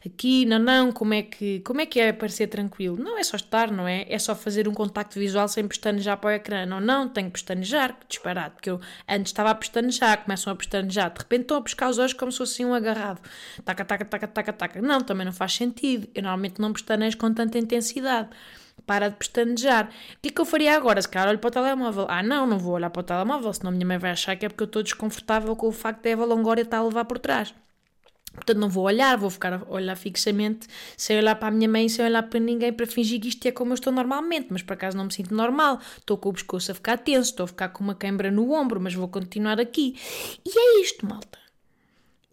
aqui, 0.05 0.45
não, 0.47 0.59
não, 0.59 0.91
como 0.91 1.15
é 1.15 1.23
que, 1.23 1.61
como 1.61 1.81
é, 1.81 1.87
que 1.87 2.01
é 2.01 2.13
parecer 2.13 2.49
tranquilo? 2.49 2.97
Não 2.97 3.17
é 3.17 3.23
só 3.23 3.37
estar, 3.37 3.71
não 3.71 3.87
é? 3.87 4.05
É 4.09 4.19
só 4.19 4.35
fazer 4.35 4.67
um 4.67 4.75
contacto 4.75 5.17
visual 5.17 5.47
sem 5.47 5.69
pestanejar 5.69 6.17
para 6.17 6.27
o 6.27 6.33
ecrã. 6.33 6.67
Não, 6.67 6.81
não, 6.81 7.09
tenho 7.09 7.29
que 7.29 7.35
pestanejar, 7.35 7.97
disparado, 8.09 8.55
porque 8.55 8.69
eu 8.69 8.81
antes 9.09 9.31
estava 9.31 9.51
a 9.51 9.55
pestanejar, 9.55 10.25
começam 10.25 10.53
a 10.53 10.57
pestanejar, 10.57 11.13
de 11.13 11.21
repente 11.21 11.43
estão 11.43 11.59
a 11.59 11.63
pescar 11.63 11.89
os 11.89 11.99
olhos 11.99 12.13
como 12.13 12.33
se 12.33 12.39
fosse 12.39 12.65
um 12.65 12.75
agarrado. 12.75 13.21
Taca, 13.65 13.85
taca, 13.85 14.05
taca, 14.07 14.27
taca, 14.27 14.53
taca. 14.53 14.83
Não, 14.83 15.01
também 15.03 15.25
não 15.25 15.33
faz 15.33 15.55
sentido. 15.55 16.09
Eu 16.17 16.23
normalmente 16.23 16.61
não 16.61 16.73
pestanejo 16.73 17.17
com 17.17 17.33
tanta 17.33 17.57
intensidade 17.59 18.31
para 18.87 19.09
de 19.09 19.17
pestanejar. 19.17 19.87
O 19.87 20.21
que 20.23 20.29
é 20.29 20.33
que 20.33 20.41
eu 20.41 20.45
faria 20.45 20.77
agora? 20.77 21.01
Se 21.01 21.09
calhar 21.09 21.29
olho 21.29 21.39
para 21.39 21.49
o 21.49 21.51
telemóvel. 21.51 22.07
Ah, 22.09 22.23
não, 22.23 22.47
não 22.47 22.59
vou 22.59 22.75
olhar 22.75 22.91
para 22.91 23.01
o 23.01 23.03
telemóvel, 23.03 23.53
senão 23.53 23.71
a 23.71 23.73
minha 23.73 23.87
mãe 23.87 23.99
vai 23.99 24.11
achar 24.11 24.37
que 24.37 24.47
é 24.47 24.49
porque 24.49 24.63
eu 24.63 24.67
estou 24.67 24.83
desconfortável 24.83 25.55
com 25.57 25.69
o 25.69 25.73
facto 25.73 26.03
de 26.03 26.11
Eva 26.11 26.25
Longoria 26.25 26.63
estar 26.63 26.79
a 26.79 26.85
levar 26.85 27.05
por 27.05 27.19
trás. 27.19 27.55
Portanto, 28.33 28.59
não 28.59 28.69
vou 28.69 28.85
olhar, 28.85 29.17
vou 29.19 29.29
ficar 29.29 29.55
a 29.55 29.63
olhar 29.69 29.97
fixamente, 29.97 30.69
sem 30.97 31.19
olhar 31.19 31.35
para 31.35 31.49
a 31.49 31.51
minha 31.51 31.69
mãe, 31.69 31.89
sem 31.89 32.05
olhar 32.05 32.23
para 32.23 32.39
ninguém, 32.39 32.73
para 32.73 32.87
fingir 32.87 33.21
que 33.21 33.29
isto 33.29 33.45
é 33.47 33.51
como 33.51 33.73
eu 33.73 33.75
estou 33.75 33.93
normalmente, 33.93 34.49
mas 34.51 34.63
por 34.63 34.75
acaso 34.75 34.97
não 34.97 35.07
me 35.07 35.13
sinto 35.13 35.35
normal. 35.35 35.81
Estou 35.99 36.17
com 36.17 36.29
o 36.29 36.33
pescoço 36.33 36.71
a 36.71 36.75
ficar 36.75 36.99
tenso, 36.99 37.31
estou 37.31 37.45
a 37.45 37.49
ficar 37.49 37.71
com 37.71 37.83
uma 37.83 37.95
queimbra 37.95 38.31
no 38.31 38.53
ombro, 38.53 38.81
mas 38.81 38.95
vou 38.95 39.09
continuar 39.09 39.61
aqui. 39.61 39.97
E 40.45 40.59
é 40.59 40.81
isto, 40.81 41.05
malta. 41.07 41.39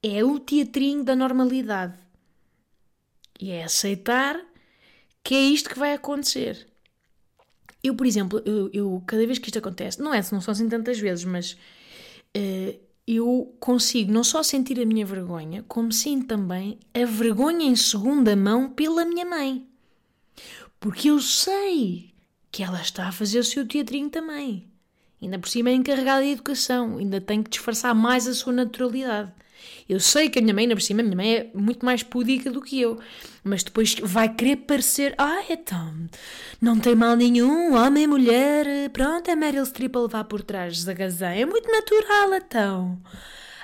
É 0.03 0.23
o 0.23 0.39
teatrinho 0.39 1.03
da 1.03 1.15
normalidade. 1.15 1.97
E 3.39 3.51
é 3.51 3.63
aceitar 3.63 4.39
que 5.27 5.35
é 5.35 5.41
isto 5.41 5.69
que 5.69 5.77
vai 5.77 5.91
acontecer. 5.91 6.65
Eu, 7.83 7.93
por 7.93 8.07
exemplo, 8.07 8.41
eu, 8.45 8.69
eu 8.71 9.03
cada 9.05 9.25
vez 9.25 9.37
que 9.37 9.49
isto 9.49 9.59
acontece, 9.59 10.01
não 10.01 10.13
é, 10.13 10.21
não 10.31 10.39
são 10.39 10.53
assim 10.53 10.69
tantas 10.69 10.97
vezes, 10.99 11.25
mas 11.25 11.51
uh, 11.51 12.79
eu 13.05 13.53
consigo 13.59 14.09
não 14.09 14.23
só 14.23 14.41
sentir 14.41 14.79
a 14.79 14.85
minha 14.85 15.05
vergonha, 15.05 15.65
como 15.67 15.91
sinto 15.91 16.27
também 16.27 16.79
a 16.93 17.03
vergonha 17.03 17.65
em 17.65 17.75
segunda 17.75 18.37
mão 18.37 18.69
pela 18.69 19.03
minha 19.03 19.25
mãe. 19.25 19.67
Porque 20.79 21.09
eu 21.09 21.19
sei 21.19 22.13
que 22.49 22.63
ela 22.63 22.79
está 22.79 23.09
a 23.09 23.11
fazer 23.11 23.39
o 23.39 23.43
seu 23.43 23.67
teatrinho 23.67 24.09
também. 24.09 24.71
Ainda 25.21 25.37
por 25.37 25.49
cima 25.49 25.71
é 25.71 25.73
encarregada 25.73 26.23
de 26.23 26.31
educação, 26.31 26.99
ainda 26.99 27.19
tem 27.19 27.43
que 27.43 27.49
disfarçar 27.49 27.93
mais 27.93 28.29
a 28.29 28.33
sua 28.33 28.53
naturalidade. 28.53 29.33
Eu 29.87 29.99
sei 29.99 30.29
que 30.29 30.39
a 30.39 30.41
minha 30.41 30.53
mãe, 30.53 30.63
ainda 30.63 30.75
por 30.75 30.81
cima, 30.81 31.01
a 31.01 31.03
minha 31.03 31.15
mãe 31.15 31.35
é 31.35 31.49
muito 31.53 31.85
mais 31.85 32.03
pudica 32.03 32.51
do 32.51 32.61
que 32.61 32.81
eu, 32.81 32.99
mas 33.43 33.63
depois 33.63 33.95
vai 34.01 34.33
querer 34.33 34.57
parecer, 34.57 35.15
ah, 35.17 35.43
então, 35.49 35.93
não 36.61 36.79
tem 36.79 36.95
mal 36.95 37.15
nenhum, 37.15 37.73
homem 37.73 38.03
e 38.03 38.07
mulher, 38.07 38.89
pronto, 38.91 39.29
é 39.29 39.35
Meryl 39.35 39.65
Streep 39.65 39.95
a 39.95 40.01
levar 40.01 40.23
por 40.25 40.41
trás 40.41 40.83
da 40.83 40.93
gazã, 40.93 41.29
é 41.29 41.45
muito 41.45 41.71
natural, 41.71 42.33
então. 42.33 43.01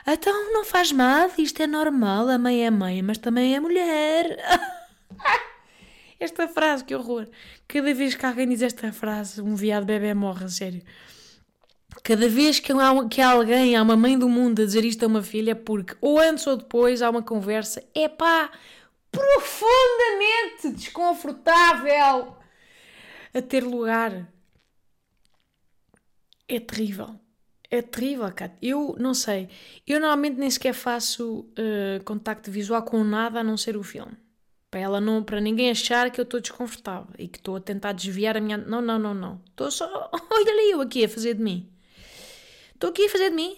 Então 0.08 0.52
não 0.52 0.66
faz 0.66 0.92
mal, 0.92 1.30
isto 1.38 1.62
é 1.62 1.68
normal, 1.68 2.28
a 2.30 2.38
mãe 2.38 2.66
é 2.66 2.72
mãe, 2.72 3.02
mas 3.02 3.18
também 3.18 3.56
é 3.56 3.60
mulher. 3.60 4.38
esta 6.24 6.48
frase, 6.48 6.84
que 6.84 6.96
horror. 6.96 7.28
Cada 7.68 7.94
vez 7.94 8.16
que 8.16 8.26
alguém 8.26 8.48
diz 8.48 8.62
esta 8.62 8.92
frase, 8.92 9.42
um 9.42 9.56
viado 9.56 9.86
bebê 9.86 10.14
morre, 10.14 10.50
sério. 10.50 10.82
Cada 12.04 12.28
vez 12.28 12.60
que 12.60 12.74
há, 12.74 13.08
que 13.10 13.22
há 13.22 13.32
alguém, 13.32 13.78
há 13.78 13.82
uma 13.82 13.96
mãe 13.96 14.20
do 14.20 14.28
mundo 14.28 14.62
a 14.62 14.66
dizer 14.66 14.84
isto 14.84 15.04
a 15.04 15.08
uma 15.08 15.24
filha, 15.24 15.52
é 15.52 15.56
porque 15.56 15.96
ou 16.02 16.20
antes 16.20 16.46
ou 16.46 16.58
depois 16.58 17.02
há 17.02 17.10
uma 17.10 17.24
conversa, 17.24 17.82
é 17.96 18.10
pá, 18.10 18.52
profundamente 19.10 20.72
desconfortável 20.76 22.36
a 23.34 23.42
ter 23.42 23.64
lugar. 23.64 24.30
É 26.48 26.60
terrível. 26.60 27.20
É 27.70 27.82
terrível, 27.82 28.32
Kat. 28.34 28.54
Eu 28.62 28.96
não 29.00 29.14
sei. 29.14 29.50
Eu 29.88 30.00
normalmente 30.00 30.38
nem 30.38 30.50
sequer 30.52 30.74
faço 30.74 31.40
uh, 31.58 32.04
contacto 32.04 32.52
visual 32.52 32.84
com 32.84 33.04
nada 33.04 33.40
a 33.40 33.44
não 33.44 33.58
ser 33.58 33.78
o 33.78 33.84
filme. 33.84 34.18
Para 34.70 34.82
ela 34.82 35.02
não, 35.02 35.24
para 35.24 35.40
ninguém 35.40 35.72
achar 35.72 36.12
que 36.12 36.20
eu 36.20 36.24
estou 36.24 36.42
desconfortável 36.42 37.14
e 37.18 37.28
que 37.28 37.38
estou 37.38 37.56
a 37.56 37.62
tentar 37.62 37.94
desviar 37.94 38.36
a 38.36 38.42
minha. 38.42 38.58
Não, 38.58 38.82
não, 38.82 39.00
não, 39.00 39.14
não. 39.14 39.42
Estou 39.50 39.72
só. 39.72 40.12
Olha 40.32 40.52
ali 40.52 40.72
eu 40.72 40.82
aqui 40.82 41.06
a 41.06 41.10
fazer 41.10 41.36
de 41.36 41.42
mim. 41.42 41.73
Estou 42.84 42.92
aqui 42.92 43.06
a 43.06 43.10
fazer 43.10 43.30
de 43.30 43.36
mim. 43.38 43.56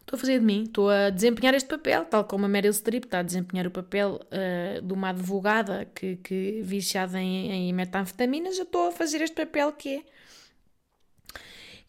Estou 0.00 0.16
a 0.16 0.18
fazer 0.18 0.40
de 0.40 0.44
mim. 0.44 0.64
Estou 0.64 0.90
a 0.90 1.10
desempenhar 1.10 1.54
este 1.54 1.68
papel, 1.68 2.04
tal 2.06 2.24
como 2.24 2.44
a 2.44 2.48
Meryl 2.48 2.72
Streep 2.72 3.04
está 3.04 3.20
a 3.20 3.22
desempenhar 3.22 3.68
o 3.68 3.70
papel 3.70 4.20
uh, 4.20 4.82
de 4.82 4.92
uma 4.92 5.10
advogada 5.10 5.88
que, 5.94 6.16
que 6.16 6.60
viciada 6.60 7.20
em, 7.20 7.52
em 7.52 7.72
metanfetaminas. 7.72 8.58
Eu 8.58 8.64
estou 8.64 8.88
a 8.88 8.90
fazer 8.90 9.22
este 9.22 9.36
papel 9.36 9.70
que 9.70 9.98
é 9.98 10.02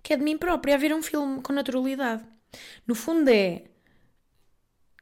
que 0.03 0.13
é 0.13 0.15
de 0.15 0.23
mim 0.23 0.37
própria, 0.37 0.75
a 0.75 0.77
ver 0.77 0.93
um 0.93 1.01
filme 1.01 1.41
com 1.41 1.51
naturalidade. 1.53 2.23
No 2.85 2.93
fundo 2.93 3.29
é 3.29 3.63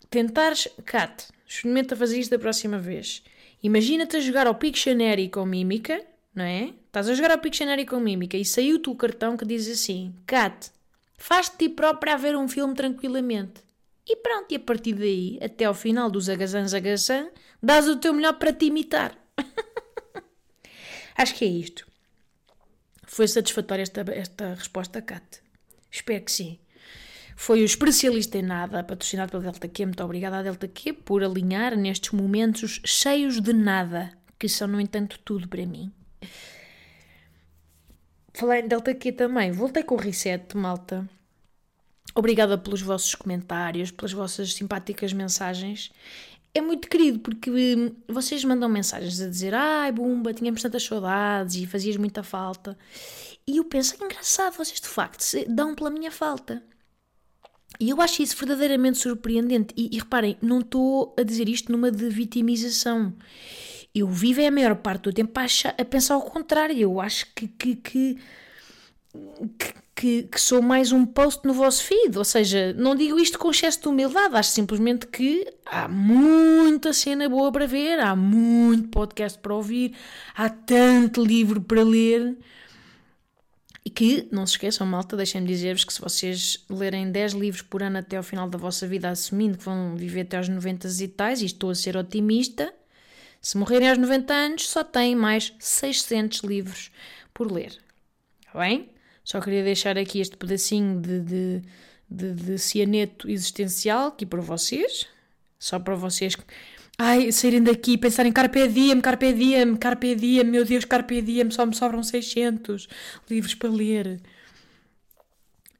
tentares, 0.10 0.70
Cat, 0.86 1.28
experimenta 1.46 1.98
fazer 1.98 2.18
isto 2.18 2.32
da 2.32 2.40
próxima 2.40 2.80
vez. 2.80 3.26
Imagina-te 3.62 4.16
a 4.16 4.20
jogar 4.22 4.48
ao 4.48 4.56
Pictionary 4.56 5.28
com 5.28 5.46
mímica, 5.46 6.02
não 6.34 6.46
é? 6.46 6.74
Estás 6.86 7.10
a 7.10 7.14
jogar 7.14 7.32
ao 7.32 7.40
Pictionary 7.40 7.86
com 7.86 8.00
mímica 8.00 8.38
e 8.38 8.46
saiu-te 8.46 8.90
o 8.90 8.96
cartão 8.96 9.36
que 9.36 9.44
diz 9.44 9.68
assim: 9.68 10.16
Cat, 10.26 10.72
Faz-te 11.22 11.56
ti 11.58 11.70
própria 11.70 12.16
a 12.16 12.18
ver 12.18 12.36
um 12.36 12.48
filme 12.48 12.74
tranquilamente. 12.74 13.62
E 14.08 14.16
pronto, 14.16 14.52
e 14.52 14.56
a 14.56 14.60
partir 14.60 14.94
daí, 14.94 15.38
até 15.40 15.66
ao 15.66 15.74
final 15.76 16.10
dos 16.10 16.28
agazãs 16.28 16.74
agazã, 16.74 17.30
dás 17.62 17.88
o 17.88 17.98
teu 17.98 18.12
melhor 18.12 18.40
para 18.40 18.52
te 18.52 18.66
imitar. 18.66 19.16
Acho 21.16 21.36
que 21.36 21.46
é 21.46 21.48
isto. 21.48 21.86
Foi 23.06 23.28
satisfatória 23.28 23.84
esta, 23.84 24.02
esta 24.12 24.56
resposta, 24.56 25.00
Kat? 25.00 25.44
Espero 25.92 26.26
que 26.26 26.32
sim. 26.32 26.58
Foi 27.36 27.62
o 27.62 27.66
especialista 27.66 28.40
em 28.40 28.42
nada, 28.42 28.84
patrocinado 28.84 29.30
pela 29.30 29.44
Delta 29.44 29.68
Q. 29.68 29.86
Muito 29.86 30.04
obrigada 30.04 30.40
à 30.40 30.42
Delta 30.42 30.68
Q 30.68 30.92
por 30.94 31.24
alinhar 31.24 31.78
nestes 31.78 32.12
momentos 32.14 32.82
cheios 32.84 33.40
de 33.40 33.54
nada, 33.54 34.12
que 34.40 34.50
são, 34.50 34.68
no 34.68 34.82
entanto, 34.82 35.20
tudo 35.24 35.48
para 35.48 35.68
mim. 35.68 35.94
Falei 38.34 38.62
Delta 38.62 38.94
Q 38.94 39.12
também. 39.12 39.52
Voltei 39.52 39.84
com 39.84 39.96
o 39.96 39.98
reset, 39.98 40.56
malta. 40.56 41.08
Obrigada 42.16 42.58
pelos 42.58 42.82
vossos 42.82 43.16
comentários, 43.16 43.92
pelas 43.92 44.12
vossas 44.12 44.54
simpáticas 44.54 45.14
mensagens. 45.14 45.92
é 46.54 46.60
muito 46.62 46.90
querido 46.90 47.20
porque 47.20 47.50
hum, 47.50 47.96
vocês 48.08 48.44
mandam 48.44 48.68
mensagens 48.68 49.22
a 49.22 49.30
dizer 49.30 49.54
ai 49.54 49.92
Bumba, 49.92 50.34
tínhamos 50.34 50.62
tantas 50.62 50.84
saudades 50.84 51.56
e 51.56 51.66
fazias 51.66 51.96
muita 51.98 52.24
falta. 52.24 52.78
E 53.48 53.58
eu 53.58 53.66
penso, 53.66 53.98
que 53.98 54.04
engraçado, 54.04 54.56
vocês 54.56 54.80
de 54.80 54.88
facto 54.88 55.24
dão 55.48 55.74
pela 55.76 55.90
minha 55.90 56.12
falta. 56.12 56.64
E 57.80 57.90
eu 57.90 58.02
acho 58.02 58.22
isso 58.22 58.38
verdadeiramente 58.38 58.98
surpreendente. 59.00 59.74
E, 59.76 59.96
e 59.96 60.00
reparem, 60.00 60.38
não 60.42 60.60
estou 60.60 61.16
a 61.18 61.24
dizer 61.24 61.50
isto 61.50 61.72
numa 61.72 61.90
de 61.92 62.10
vitimização. 62.10 63.14
Eu 63.94 64.08
vivo 64.08 64.40
é 64.42 64.48
a 64.48 64.52
maior 64.52 64.76
parte 64.76 65.04
do 65.04 65.14
tempo 65.14 65.38
a, 65.38 65.86
pensar 65.86 66.16
ao 66.16 66.22
contrário. 66.22 66.78
Eu 66.78 67.02
acho 67.02 67.26
que, 67.36 67.48
que, 67.48 67.76
que, 67.76 68.18
que, 69.94 70.24
que 70.24 70.42
sou 70.42 70.62
mais 70.62 70.92
um 70.92 71.06
post 71.06 71.46
no 71.46 71.54
vosso 71.54 71.84
feed. 71.84 72.18
Ou 72.18 72.24
seja, 72.24 72.74
não 72.74 72.96
digo 72.96 73.20
isto 73.20 73.38
com 73.38 73.52
excesso 73.52 73.82
de 73.82 73.88
humildade, 73.90 74.36
acho 74.36 74.52
simplesmente 74.52 75.08
que 75.08 75.46
há 75.66 75.88
muita 75.88 76.94
cena 76.94 77.28
boa 77.28 77.52
para 77.52 77.68
ver, 77.68 78.00
há 78.00 78.16
muito 78.16 78.88
podcast 78.90 79.38
para 79.40 79.54
ouvir, 79.54 79.94
há 80.36 80.50
tanto 80.50 81.24
livro 81.24 81.62
para 81.62 81.84
ler. 81.84 82.38
E 83.84 83.90
que, 83.90 84.28
não 84.32 84.46
se 84.46 84.54
esqueçam, 84.54 84.86
malta, 84.86 85.18
deixem-me 85.18 85.48
dizer-vos 85.48 85.84
que 85.84 85.92
se 85.92 86.00
vocês 86.00 86.64
lerem 86.70 87.12
10 87.12 87.34
livros 87.34 87.64
por 87.64 87.82
ano 87.82 87.98
até 87.98 88.16
ao 88.16 88.24
final 88.24 88.48
da 88.48 88.58
vossa 88.58 88.88
vida, 88.88 89.10
assumindo 89.10 89.58
que 89.58 89.66
vão 89.66 89.96
viver 89.96 90.22
até 90.22 90.38
aos 90.38 90.48
90 90.48 90.88
e 90.88 91.08
tais, 91.08 91.42
e 91.42 91.46
estou 91.46 91.72
a 91.72 91.76
ser 91.76 91.98
otimista, 91.98 92.72
se 93.42 93.58
morrerem 93.58 93.90
aos 93.90 93.98
90 93.98 94.34
anos, 94.34 94.70
só 94.70 94.84
têm 94.84 95.16
mais 95.16 95.54
600 95.60 96.42
livros 96.42 96.92
por 97.34 97.52
ler. 97.52 97.78
Está 98.40 98.60
bem? 98.60 98.90
Só 99.24 99.42
queria 99.42 99.64
deixar 99.64 99.98
aqui 99.98 100.20
este 100.20 100.38
pedacinho 100.38 101.02
de, 101.02 101.20
de, 101.22 101.62
de, 102.10 102.34
de 102.34 102.58
cianeto 102.60 103.30
existencial 103.30 104.10
aqui 104.10 104.26
para 104.26 104.42
vocês. 104.42 105.08
Só 105.58 105.80
para 105.80 105.96
vocês 105.96 106.36
ai, 106.98 107.32
saírem 107.32 107.64
daqui 107.64 107.94
e 107.94 107.98
pensarem 107.98 108.32
carpe 108.32 108.68
diem, 108.68 109.02
carpe 109.02 109.34
diem, 109.34 109.76
carpe 109.76 110.16
diem, 110.16 110.44
meu 110.44 110.64
Deus, 110.64 110.86
carpe 110.86 111.22
diem, 111.22 111.50
só 111.50 111.66
me 111.66 111.76
sobram 111.76 112.04
600 112.04 112.88
livros 113.30 113.56
para 113.56 113.70
ler. 113.70 114.22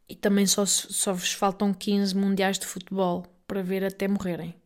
E 0.10 0.16
também 0.16 0.48
só, 0.48 0.66
só 0.66 1.14
vos 1.14 1.32
faltam 1.32 1.74
15 1.74 2.16
mundiais 2.16 2.58
de 2.58 2.66
futebol 2.66 3.26
para 3.48 3.62
ver 3.62 3.84
até 3.84 4.08
morrerem. 4.08 4.61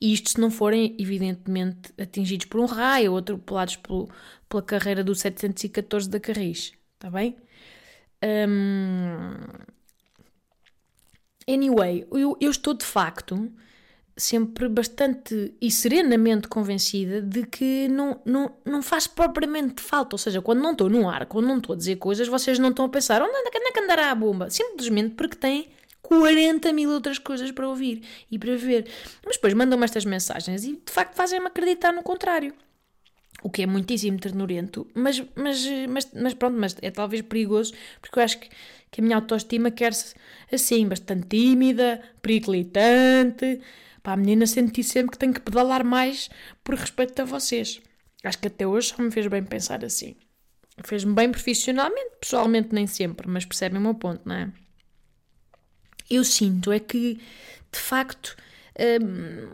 E 0.00 0.12
isto 0.12 0.30
se 0.30 0.40
não 0.40 0.50
forem, 0.50 0.96
evidentemente, 0.98 1.92
atingidos 2.00 2.46
por 2.46 2.60
um 2.60 2.66
raio 2.66 3.12
ou 3.12 3.18
atropelados 3.18 3.76
pelo, 3.76 4.08
pela 4.48 4.62
carreira 4.62 5.04
do 5.04 5.14
714 5.14 6.08
da 6.08 6.20
Carris. 6.20 6.72
Está 6.94 7.10
bem? 7.10 7.36
Um... 8.24 9.34
Anyway, 11.48 12.06
eu, 12.12 12.36
eu 12.40 12.50
estou 12.50 12.74
de 12.74 12.84
facto 12.84 13.52
sempre 14.16 14.68
bastante 14.68 15.54
e 15.60 15.70
serenamente 15.70 16.46
convencida 16.46 17.22
de 17.22 17.46
que 17.46 17.88
não, 17.88 18.20
não, 18.24 18.54
não 18.64 18.82
faz 18.82 19.06
propriamente 19.06 19.82
falta. 19.82 20.14
Ou 20.14 20.18
seja, 20.18 20.42
quando 20.42 20.60
não 20.60 20.72
estou 20.72 20.88
no 20.88 21.08
ar, 21.08 21.26
quando 21.26 21.46
não 21.46 21.58
estou 21.58 21.74
a 21.74 21.76
dizer 21.76 21.96
coisas, 21.96 22.28
vocês 22.28 22.58
não 22.58 22.70
estão 22.70 22.84
a 22.84 22.88
pensar 22.88 23.22
onde 23.22 23.34
é 23.34 23.72
que 23.72 23.80
andará 23.80 24.10
a 24.10 24.14
bomba? 24.14 24.50
Simplesmente 24.50 25.14
porque 25.14 25.36
têm 25.36 25.70
40 26.02 26.72
mil 26.72 26.90
outras 26.90 27.18
coisas 27.18 27.50
para 27.52 27.68
ouvir 27.68 28.02
e 28.30 28.38
para 28.38 28.56
ver. 28.56 28.86
Mas 29.24 29.36
depois 29.36 29.54
mandam-me 29.54 29.84
estas 29.84 30.04
mensagens 30.04 30.64
e 30.64 30.72
de 30.72 30.92
facto 30.92 31.14
fazem-me 31.14 31.46
acreditar 31.46 31.92
no 31.92 32.02
contrário 32.02 32.54
o 33.42 33.50
que 33.50 33.62
é 33.62 33.66
muitíssimo 33.66 34.18
ternurento, 34.18 34.86
mas, 34.94 35.22
mas, 35.34 35.66
mas, 35.88 36.10
mas 36.14 36.34
pronto, 36.34 36.56
mas 36.56 36.76
é 36.80 36.90
talvez 36.90 37.22
perigoso, 37.22 37.74
porque 38.00 38.18
eu 38.18 38.22
acho 38.22 38.38
que, 38.38 38.48
que 38.90 39.00
a 39.00 39.04
minha 39.04 39.16
autoestima 39.16 39.70
quer-se 39.70 40.14
assim, 40.52 40.86
bastante 40.86 41.26
tímida, 41.28 42.00
periclitante, 42.22 43.60
para 44.02 44.12
a 44.12 44.16
menina 44.16 44.46
sentir 44.46 44.84
sempre 44.84 45.12
que 45.12 45.18
tem 45.18 45.32
que 45.32 45.40
pedalar 45.40 45.84
mais 45.84 46.30
por 46.62 46.76
respeito 46.76 47.20
a 47.22 47.24
vocês. 47.24 47.80
Acho 48.22 48.38
que 48.38 48.46
até 48.46 48.66
hoje 48.66 48.94
só 48.94 49.02
me 49.02 49.10
fez 49.10 49.26
bem 49.26 49.42
pensar 49.42 49.84
assim. 49.84 50.14
Fez-me 50.84 51.12
bem 51.12 51.30
profissionalmente, 51.30 52.16
pessoalmente 52.20 52.68
nem 52.72 52.86
sempre, 52.86 53.28
mas 53.28 53.44
percebem 53.44 53.78
o 53.78 53.82
meu 53.82 53.94
ponto, 53.94 54.22
não 54.24 54.34
é? 54.34 54.52
Eu 56.12 56.24
sinto 56.24 56.70
é 56.70 56.78
que, 56.78 57.14
de 57.72 57.78
facto, 57.78 58.36
hum, 59.00 59.48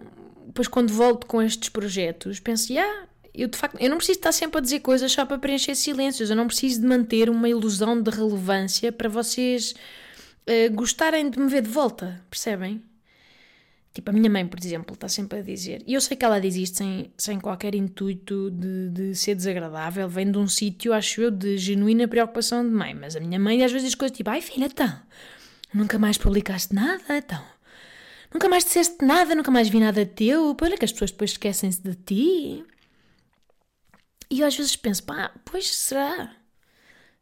depois 0.47 0.67
quando 0.67 0.93
volto 0.93 1.27
com 1.27 1.41
estes 1.41 1.69
projetos, 1.69 2.41
penso, 2.41 2.73
ah, 2.77 3.07
eu 3.35 3.47
de 3.47 3.57
facto, 3.57 3.77
eu 3.81 3.89
não 3.89 3.99
preciso 3.99 4.19
estar 4.19 4.33
sempre 4.33 4.59
a 4.59 4.61
dizer 4.61 4.81
coisas 4.81 5.13
só 5.13 5.25
para 5.25 5.39
preencher 5.39 5.77
silêncios, 5.77 6.31
eu 6.31 6.37
não 6.37 6.49
preciso 6.49 6.81
de 6.81 6.87
manter 6.87 7.31
uma 7.31 7.49
ilusão 7.49 8.03
de 8.03 8.11
relevância 8.11 8.91
para 8.91 9.09
vocês 9.09 9.75
uh, 10.49 10.75
gostarem 10.75 11.31
de 11.31 11.39
me 11.39 11.49
ver 11.49 11.63
de 11.63 11.69
volta, 11.69 12.21
percebem? 12.29 12.83
Tipo, 13.95 14.11
a 14.11 14.13
minha 14.13 14.31
mãe, 14.31 14.47
por 14.47 14.59
exemplo, 14.59 14.95
está 14.95 15.09
sempre 15.09 15.39
a 15.39 15.43
dizer, 15.43 15.83
e 15.87 15.95
eu 15.95 16.01
sei 16.01 16.17
que 16.17 16.25
ela 16.25 16.41
diz 16.41 16.57
isto 16.57 16.79
sem, 16.79 17.13
sem 17.17 17.39
qualquer 17.39 17.75
intuito 17.75 18.51
de, 18.51 18.91
de 18.91 19.15
ser 19.15 19.35
desagradável, 19.35 20.09
vem 20.09 20.31
de 20.31 20.39
um 20.39 20.47
sítio, 20.47 20.93
acho 20.93 21.21
eu, 21.21 21.31
de 21.31 21.57
genuína 21.59 22.09
preocupação 22.09 22.65
de 22.65 22.71
mãe, 22.71 22.95
mas 22.95 23.17
a 23.17 23.21
minha 23.21 23.39
mãe 23.39 23.65
às 23.65 23.73
vezes 23.73 23.89
diz 23.89 23.95
coisas 23.95 24.17
tipo, 24.17 24.31
ai 24.31 24.41
filha, 24.41 24.67
então, 24.67 25.01
nunca 25.73 25.99
mais 25.99 26.19
publicaste 26.19 26.75
nada, 26.75 27.17
então, 27.17 27.45
nunca 28.33 28.49
mais 28.49 28.65
disseste 28.65 29.05
nada, 29.05 29.35
nunca 29.35 29.51
mais 29.51 29.69
vi 29.69 29.81
nada 29.81 30.05
teu, 30.07 30.57
olha 30.61 30.77
que 30.77 30.85
as 30.85 30.93
pessoas 30.93 31.11
depois 31.11 31.33
esquecem-se 31.33 31.83
de 31.83 31.95
ti. 31.95 32.65
E 34.31 34.41
eu 34.41 34.47
às 34.47 34.57
vezes 34.57 34.77
penso, 34.77 35.03
pá, 35.05 35.33
pois 35.45 35.75
será? 35.75 36.37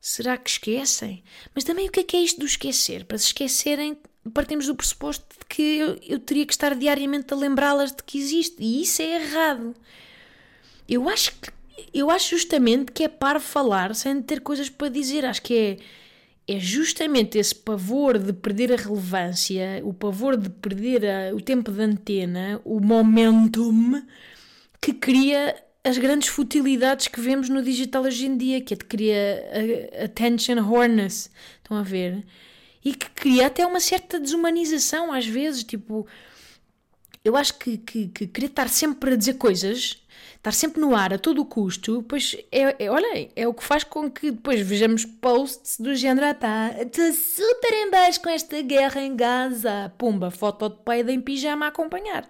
Será 0.01 0.37
que 0.37 0.51
esquecem? 0.51 1.25
Mas 1.55 1.65
também 1.65 1.89
o 1.89 1.91
que 1.91 2.01
é 2.01 2.05
que 2.05 2.17
é 2.17 2.21
isto 2.21 2.41
do 2.41 2.47
esquecer? 2.47 3.05
Para 3.05 3.19
se 3.19 3.27
esquecerem, 3.27 3.99
partimos 4.33 4.67
do 4.67 4.75
pressuposto 4.75 5.25
de 5.39 5.45
que 5.47 5.63
eu, 5.63 5.99
eu 6.03 6.19
teria 6.19 6.47
que 6.47 6.53
estar 6.53 6.75
diariamente 6.75 7.33
a 7.33 7.37
lembrá-las 7.37 7.93
de 7.93 8.03
que 8.03 8.19
existe. 8.19 8.57
E 8.61 8.83
isso 8.83 9.03
é 9.03 9.23
errado. 9.23 9.75
Eu 10.89 11.09
acho 11.09 11.33
que 11.33 11.51
eu 11.93 12.11
acho 12.11 12.31
justamente 12.31 12.93
que 12.93 13.05
é 13.05 13.09
para 13.09 13.39
falar 13.41 13.95
sem 13.95 14.23
ter 14.23 14.41
coisas 14.41 14.69
para 14.69 14.89
dizer. 14.89 15.25
Acho 15.25 15.43
que 15.43 15.55
é, 15.55 15.79
é 16.49 16.59
justamente 16.61 17.39
esse 17.39 17.55
pavor 17.55 18.19
de 18.19 18.33
perder 18.33 18.73
a 18.73 18.77
relevância, 18.77 19.81
o 19.83 19.93
pavor 19.93 20.37
de 20.37 20.49
perder 20.49 21.05
a, 21.05 21.35
o 21.35 21.41
tempo 21.41 21.73
de 21.73 21.83
antena, 21.83 22.61
o 22.65 22.81
momentum, 22.81 24.03
que 24.81 24.93
cria 24.93 25.57
as 25.83 25.99
grandes 25.99 26.29
futilidades 26.29 27.09
que 27.09 27.21
vemos 27.21 27.49
no 27.49 27.63
digital 27.63 28.05
hoje 28.05 28.27
em 28.27 28.37
dia, 28.37 28.61
que 28.61 28.75
é 28.75 28.77
de 28.77 28.85
criar 28.85 29.39
attention 30.05 30.59
horness, 30.59 31.31
estão 31.63 31.77
a 31.77 31.83
ver? 31.83 32.25
E 32.85 32.95
que 32.95 33.11
cria 33.11 33.47
até 33.49 33.67
uma 33.67 33.81
certa 33.81 34.19
desumanização 34.21 35.13
às 35.13 35.27
vezes, 35.27 35.65
tipo, 35.65 36.07
eu 37.27 37.37
acho 37.37 37.55
que, 37.55 37.79
que, 37.79 38.09
que 38.09 38.27
querer 38.27 38.47
estar 38.47 38.69
sempre 38.69 39.15
a 39.15 39.17
dizer 39.17 39.35
coisas, 39.35 40.03
estar 40.37 40.53
sempre 40.53 40.81
no 40.81 40.95
ar 40.95 41.13
a 41.13 41.19
todo 41.19 41.41
o 41.41 41.45
custo, 41.45 42.05
pois 42.09 42.37
é, 42.53 42.85
é 42.85 42.91
olha, 42.91 43.29
é 43.35 43.49
o 43.49 43.55
que 43.55 43.65
faz 43.65 43.85
com 43.85 44.11
que 44.11 44.31
depois 44.31 44.61
vejamos 44.61 45.05
posts 45.05 45.79
do 45.79 45.95
género, 45.95 46.27
ah, 46.27 46.35
tá, 46.35 46.75
estou 46.81 47.13
super 47.13 47.73
em 47.73 47.91
baixo 47.91 48.21
com 48.21 48.29
esta 48.29 48.61
guerra 48.63 49.01
em 49.03 49.17
Gaza, 49.17 49.93
pumba, 49.99 50.31
foto 50.31 50.69
de 50.69 50.77
peida 50.85 51.13
em 51.13 51.21
pijama 51.21 51.67
a 51.67 51.69
acompanhar 51.69 52.29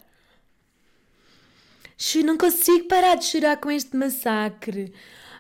não 2.25 2.37
consigo 2.37 2.87
parar 2.89 3.17
de 3.17 3.25
chorar 3.25 3.57
com 3.57 3.71
este 3.71 3.97
massacre. 3.97 4.93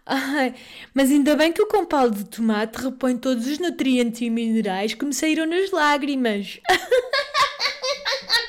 Ai, 0.04 0.54
mas 0.94 1.10
ainda 1.10 1.34
bem 1.34 1.52
que 1.52 1.60
o 1.60 1.66
compal 1.66 2.08
de 2.10 2.24
tomate 2.24 2.78
repõe 2.80 3.16
todos 3.16 3.46
os 3.46 3.58
nutrientes 3.58 4.20
e 4.20 4.30
minerais 4.30 4.94
que 4.94 5.04
me 5.04 5.12
saíram 5.12 5.46
nas 5.46 5.70
lágrimas. 5.70 6.60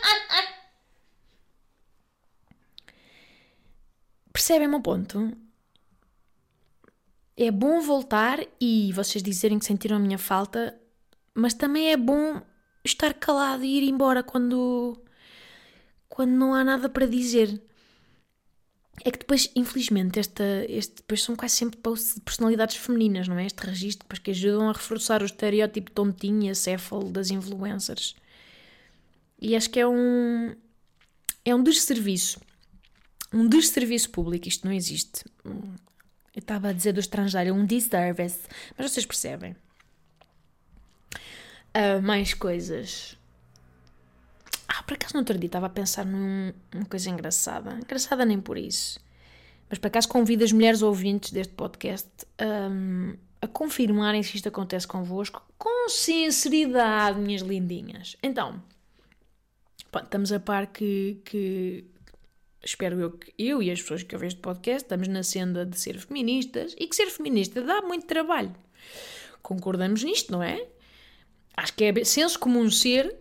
Percebem 4.38 4.71
o 4.71 4.80
ponto? 4.80 5.36
É 7.36 7.50
bom 7.50 7.82
voltar 7.82 8.39
e 8.62 8.93
vocês 8.93 9.23
dizerem 9.23 9.58
que 9.58 9.65
sentiram 9.65 9.97
a 9.97 10.00
minha 10.00 10.19
falta, 10.19 10.80
mas 11.34 11.56
também 11.56 11.91
é 11.91 11.97
bom 11.97 12.39
estar 12.86 13.15
calado 13.15 13.63
e 13.63 13.80
ir 13.80 13.89
embora 13.89 14.21
quando 14.21 14.95
quando 16.08 16.34
não 16.34 16.54
há 16.54 16.63
nada 16.63 16.88
para 16.88 17.08
dizer. 17.08 17.60
É 19.04 19.10
que 19.10 19.17
depois, 19.17 19.50
infelizmente, 19.56 20.19
esta, 20.19 20.43
este, 20.69 20.97
depois 20.97 21.23
são 21.23 21.36
quase 21.36 21.56
sempre 21.56 21.80
personalidades 22.23 22.76
femininas, 22.76 23.28
não 23.28 23.39
é? 23.39 23.47
Este 23.47 23.65
registro 23.65 24.06
depois 24.06 24.19
que 24.19 24.30
ajudam 24.30 24.69
a 24.69 24.73
reforçar 24.73 25.23
o 25.23 25.26
estereótipo 25.26 25.89
tontinho 25.89 26.43
e 26.43 26.50
acéfalo 26.52 27.10
das 27.10 27.32
influencers. 27.32 28.15
E 29.41 29.56
acho 29.56 29.71
que 29.71 29.80
é 29.80 29.88
um. 29.88 30.56
É 31.43 31.56
um 31.56 31.63
desserviço. 31.63 32.39
Um 33.34 33.48
desserviço 33.48 34.10
público. 34.10 34.48
Isto 34.48 34.66
não 34.66 34.74
existe. 34.74 35.26
Eu 35.44 36.40
estava 36.40 36.70
a 36.70 36.74
dizer 36.74 36.94
do 36.94 37.00
estrangeiro, 37.00 37.54
um 37.54 37.66
disservice. 37.66 38.40
Mas 38.78 38.92
vocês 38.92 39.06
percebem. 39.06 39.56
Uh, 41.76 42.02
mais 42.02 42.34
coisas. 42.34 43.18
Ah, 44.68 44.84
por 44.84 44.94
acaso 44.94 45.13
no 45.13 45.20
outro 45.20 45.38
dia 45.38 45.48
estava 45.48 45.66
a 45.66 45.70
pensar 45.70 46.06
num, 46.06 46.54
numa 46.74 46.86
coisa 46.86 47.10
engraçada. 47.10 47.76
Engraçada 47.76 48.26
nem 48.26 48.40
por 48.40 48.58
isso. 48.58 49.00
Mas 49.70 49.80
por 49.80 49.88
acaso 49.88 50.08
convido 50.08 50.44
as 50.44 50.52
mulheres 50.52 50.82
ouvintes 50.82 51.32
deste 51.32 51.54
podcast 51.54 52.10
um, 52.42 53.16
a 53.42 53.48
confirmarem 53.48 54.24
se 54.24 54.36
isto 54.36 54.48
acontece 54.48 54.88
convosco 54.88 55.42
com 55.58 55.90
sinceridade, 55.90 57.20
minhas 57.20 57.42
lindinhas. 57.42 58.16
Então, 58.24 58.62
pronto, 59.92 60.06
estamos 60.06 60.32
a 60.32 60.40
par 60.40 60.68
que, 60.68 61.22
que 61.26 61.86
espero 62.67 62.99
eu 62.99 63.12
que 63.12 63.34
eu 63.38 63.62
e 63.62 63.71
as 63.71 63.82
pessoas 63.82 64.03
que 64.03 64.15
ouvem 64.15 64.27
este 64.27 64.39
podcast 64.39 64.84
estamos 64.84 65.08
na 65.08 65.23
senda 65.23 65.65
de 65.65 65.80
ser 65.80 65.97
feministas 65.99 66.75
e 66.77 66.88
que 66.88 66.95
ser 66.95 67.10
feminista 67.10 67.62
dá 67.62 67.82
muito 67.82 68.06
trabalho. 68.06 68.53
Concordamos 69.41 70.03
nisto, 70.03 70.32
não 70.32 70.43
é? 70.43 70.67
Acho 71.56 71.73
que 71.73 71.86
é 71.86 72.03
senso 72.03 72.38
comum 72.38 72.69
ser, 72.69 73.15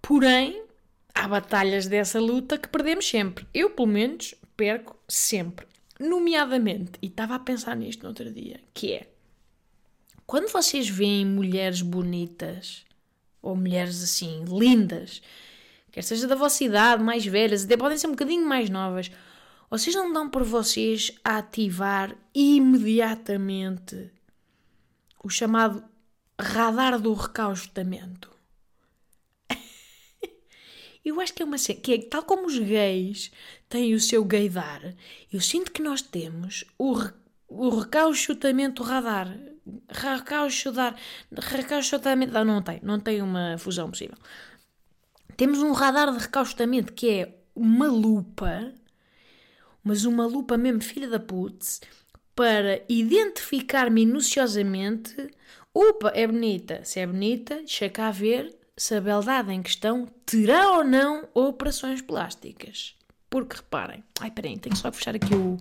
porém, 0.00 0.64
há 1.14 1.28
batalhas 1.28 1.86
dessa 1.86 2.18
luta 2.18 2.58
que 2.58 2.68
perdemos 2.68 3.06
sempre. 3.06 3.46
Eu, 3.52 3.70
pelo 3.70 3.88
menos, 3.88 4.34
perco 4.56 4.98
sempre. 5.06 5.66
Nomeadamente, 6.00 6.92
e 7.00 7.06
estava 7.06 7.34
a 7.34 7.38
pensar 7.38 7.76
nisto 7.76 8.02
no 8.02 8.08
outro 8.08 8.32
dia, 8.32 8.60
que 8.74 8.92
é 8.92 9.12
quando 10.26 10.50
vocês 10.50 10.88
veem 10.88 11.26
mulheres 11.26 11.82
bonitas 11.82 12.86
ou 13.42 13.54
mulheres 13.54 14.02
assim 14.02 14.44
lindas, 14.46 15.20
quer 15.92 16.02
seja 16.02 16.26
da 16.26 16.34
vossa 16.34 16.64
idade, 16.64 17.02
mais 17.02 17.24
velhas, 17.24 17.64
até 17.64 17.76
podem 17.76 17.98
ser 17.98 18.08
um 18.08 18.12
bocadinho 18.12 18.46
mais 18.46 18.70
novas, 18.70 19.10
vocês 19.70 19.94
não 19.94 20.12
dão 20.12 20.28
por 20.28 20.42
vocês 20.42 21.12
a 21.22 21.38
ativar 21.38 22.16
imediatamente 22.34 24.10
o 25.22 25.28
chamado 25.28 25.84
radar 26.38 26.98
do 26.98 27.12
recaustamento. 27.12 28.30
Eu 31.04 31.20
acho 31.20 31.32
que 31.32 31.42
é 31.42 31.46
uma 31.46 31.56
que 31.56 31.94
é 31.94 31.98
tal 32.02 32.22
como 32.22 32.46
os 32.46 32.58
gays 32.58 33.30
têm 33.68 33.94
o 33.94 34.00
seu 34.00 34.24
gaydar, 34.24 34.94
eu 35.32 35.40
sinto 35.40 35.72
que 35.72 35.82
nós 35.82 36.02
temos 36.02 36.64
o, 36.78 36.94
o 37.48 37.80
recauchutamento 37.80 38.82
radar. 38.82 39.34
Recauchutar, 39.88 40.96
recauchutamento, 41.32 42.32
não, 42.32 42.44
não 42.44 42.62
tem, 42.62 42.80
não 42.82 43.00
tem 43.00 43.22
uma 43.22 43.56
fusão 43.56 43.88
possível. 43.90 44.16
Temos 45.42 45.60
um 45.60 45.72
radar 45.72 46.12
de 46.12 46.18
recaustamento 46.18 46.92
que 46.92 47.10
é 47.10 47.34
uma 47.52 47.88
lupa, 47.88 48.72
mas 49.82 50.04
uma 50.04 50.24
lupa 50.24 50.56
mesmo 50.56 50.80
filha 50.80 51.08
da 51.08 51.18
putz, 51.18 51.80
para 52.32 52.80
identificar 52.88 53.90
minuciosamente 53.90 55.16
Opa, 55.74 56.12
é 56.14 56.28
bonita. 56.28 56.84
Se 56.84 57.00
é 57.00 57.06
bonita, 57.08 57.56
deixa 57.56 57.90
cá 57.90 58.12
ver 58.12 58.56
se 58.76 58.94
a 58.94 59.00
beldade 59.00 59.50
em 59.50 59.60
questão 59.60 60.06
terá 60.24 60.76
ou 60.76 60.84
não 60.84 61.28
operações 61.34 62.00
plásticas. 62.00 62.94
Porque 63.28 63.56
reparem, 63.56 64.04
ai 64.20 64.30
peraí, 64.30 64.56
tenho 64.60 64.76
só 64.76 64.92
que 64.92 64.98
fechar 64.98 65.16
aqui 65.16 65.34
o, 65.34 65.56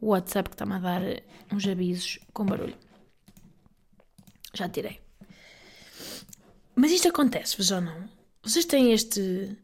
o 0.00 0.10
WhatsApp 0.10 0.50
que 0.50 0.54
está-me 0.54 0.74
a 0.74 0.78
dar 0.78 1.02
uns 1.52 1.66
avisos 1.66 2.20
com 2.32 2.46
barulho. 2.46 2.78
Já 4.54 4.68
tirei. 4.68 5.00
Mas 6.76 6.92
isto 6.92 7.08
acontece-vos 7.08 7.72
ou 7.72 7.80
não? 7.80 8.19
Vocês 8.42 8.64
têm 8.64 8.92
este. 8.92 9.56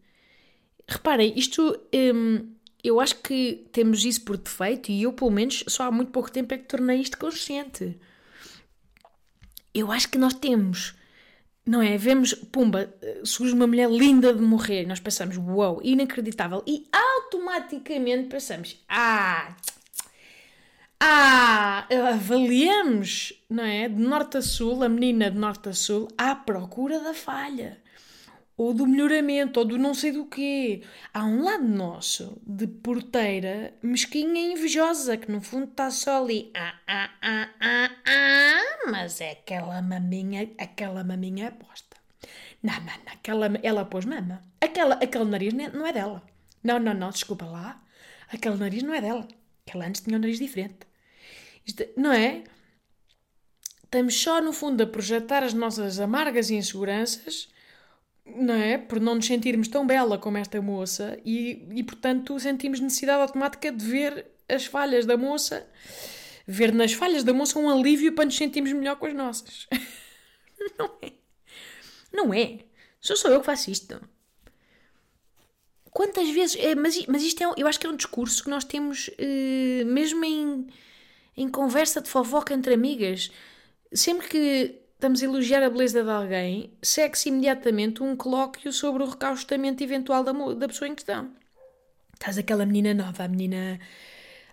Reparem, 0.89 1.33
isto. 1.37 1.81
Hum, 1.95 2.53
eu 2.83 3.01
acho 3.01 3.17
que 3.17 3.67
temos 3.73 4.05
isso 4.05 4.25
por 4.25 4.37
defeito 4.37 4.93
e 4.93 5.03
eu, 5.03 5.13
pelo 5.13 5.31
menos, 5.31 5.65
só 5.67 5.85
há 5.85 5.91
muito 5.91 6.13
pouco 6.13 6.31
tempo 6.31 6.55
é 6.55 6.59
que 6.59 6.67
tornei 6.67 7.01
isto 7.01 7.19
consciente 7.19 7.99
eu 9.77 9.93
acho 9.93 10.09
que 10.09 10.17
nós 10.17 10.33
temos, 10.33 10.95
não 11.65 11.83
é? 11.83 11.99
Vemos, 11.99 12.33
pumba, 12.33 12.93
surge 13.25 13.53
uma 13.53 13.67
mulher 13.67 13.91
linda 13.91 14.33
de 14.33 14.41
morrer, 14.41 14.83
e 14.83 14.87
nós 14.87 15.01
pensamos, 15.01 15.37
uau, 15.37 15.75
wow, 15.75 15.81
inacreditável, 15.83 16.63
e 16.67 16.87
automaticamente 16.91 18.29
pensamos, 18.29 18.83
ah, 18.89 19.55
ah, 20.99 21.87
avaliamos, 22.15 23.35
não 23.51 23.65
é? 23.65 23.87
De 23.87 24.01
norte 24.01 24.39
a 24.39 24.43
sul, 24.43 24.83
a 24.83 24.89
menina 24.89 25.31
de 25.31 25.39
norte 25.39 25.69
a 25.69 25.75
sul, 25.75 26.09
à 26.17 26.35
procura 26.35 26.99
da 27.01 27.13
falha 27.13 27.79
ou 28.57 28.73
do 28.73 28.87
melhoramento, 28.87 29.61
ou 29.61 29.67
do 29.67 29.77
não 29.77 29.93
sei 29.93 30.13
do 30.13 30.25
quê. 30.27 30.83
Há 31.13 31.25
um 31.25 31.43
lado 31.43 31.65
nosso 31.65 32.41
de 32.47 32.67
porteira 32.67 33.75
mesquinha 33.83 34.41
e 34.41 34.53
invejosa 34.53 35.17
que 35.17 35.31
no 35.31 35.41
fundo 35.41 35.67
está 35.71 35.91
só 35.91 36.23
ali. 36.23 36.51
Ah, 36.55 36.75
ah, 36.87 37.11
ah, 37.21 37.51
ah, 37.61 37.91
ah, 38.07 38.91
mas 38.91 39.21
é 39.21 39.33
aquela 39.33 39.83
maminha, 39.83 40.51
aquela 40.59 41.05
maminha 41.05 41.49
aposta. 41.49 41.97
Não, 42.63 42.75
não, 42.75 42.85
não, 42.85 43.13
aquela, 43.13 43.47
ela 43.63 43.85
pôs 43.85 44.07
mama. 44.07 44.43
Aquela, 44.61 44.95
aquele 44.95 45.25
nariz 45.25 45.53
não 45.53 45.87
é 45.87 45.93
dela. 45.93 46.23
Não, 46.65 46.79
não, 46.79 46.95
não, 46.95 47.11
desculpa 47.11 47.45
lá. 47.45 47.83
Aquele 48.29 48.57
nariz 48.57 48.83
não 48.83 48.95
é 48.95 49.01
dela. 49.01 49.29
Aquela 49.67 49.87
antes 49.87 50.01
tinha 50.01 50.17
um 50.17 50.21
nariz 50.21 50.39
diferente. 50.39 50.87
Isto, 51.67 51.85
não 51.97 52.13
é? 52.13 52.45
Estamos 53.85 54.21
só, 54.21 54.41
no 54.41 54.53
fundo, 54.53 54.83
a 54.83 54.87
projetar 54.87 55.43
as 55.45 55.53
nossas 55.53 56.01
amargas 56.01 56.51
inseguranças 56.51 57.49
não 58.27 58.55
é? 58.55 58.77
Por 58.77 59.01
não 59.01 59.15
nos 59.15 59.27
sentirmos 59.27 59.69
tão 59.69 59.87
bela 59.87 60.19
como 60.19 60.37
esta 60.39 60.61
moça 60.61 61.19
e, 61.25 61.67
e, 61.75 61.83
portanto, 61.83 62.39
sentimos 62.41 62.81
necessidade 62.81 63.23
automática 63.23 63.71
de 63.71 63.85
ver 63.85 64.27
as 64.49 64.67
falhas 64.67 65.07
da 65.07 65.17
moça, 65.17 65.67
ver 66.47 66.73
nas 66.73 66.93
falhas 66.93 67.23
da 67.23 67.33
moça 67.33 67.59
um 67.59 67.71
alívio 67.71 68.13
para 68.15 68.25
nos 68.25 68.37
sentirmos 68.37 68.73
melhor 68.73 68.97
com 68.97 69.07
as 69.07 69.15
nossas. 69.15 69.67
não 70.79 70.91
é? 71.03 71.13
Não 72.13 72.35
é. 72.35 72.61
Só 73.01 73.15
sou 73.15 73.31
eu 73.31 73.41
que 73.41 73.47
faço 73.47 73.71
isto. 73.71 74.01
Quantas 75.91 76.29
vezes. 76.31 76.57
É, 76.57 76.75
mas, 76.75 77.07
mas 77.07 77.23
isto 77.23 77.43
é, 77.43 77.53
eu 77.57 77.67
acho 77.67 77.79
que 77.79 77.87
é 77.87 77.91
um 77.91 77.97
discurso 77.97 78.45
que 78.45 78.51
nós 78.51 78.65
temos 78.65 79.09
eh, 79.19 79.85
mesmo 79.85 80.25
em, 80.25 80.67
em 81.37 81.49
conversa 81.49 82.01
de 82.01 82.09
fofoca 82.11 82.53
entre 82.53 82.75
amigas. 82.75 83.31
Sempre 83.93 84.29
que 84.29 84.86
estamos 84.97 85.23
a 85.23 85.27
elogiar 85.27 85.63
a 85.63 85.71
beleza 85.71 86.03
de 86.03 86.11
alguém, 86.11 86.73
segue-se 86.83 87.29
imediatamente 87.29 88.03
um 88.03 88.17
colóquio 88.17 88.73
sobre 88.73 89.03
o 89.03 89.11
recaustamento 89.11 89.85
eventual 89.85 90.25
da, 90.25 90.33
da 90.33 90.67
pessoa 90.69 90.89
em 90.89 90.95
questão. 90.95 91.31
Estás 92.15 92.39
aquela 92.39 92.65
menina 92.65 92.95
nova, 92.95 93.25
a 93.25 93.29
menina. 93.29 93.79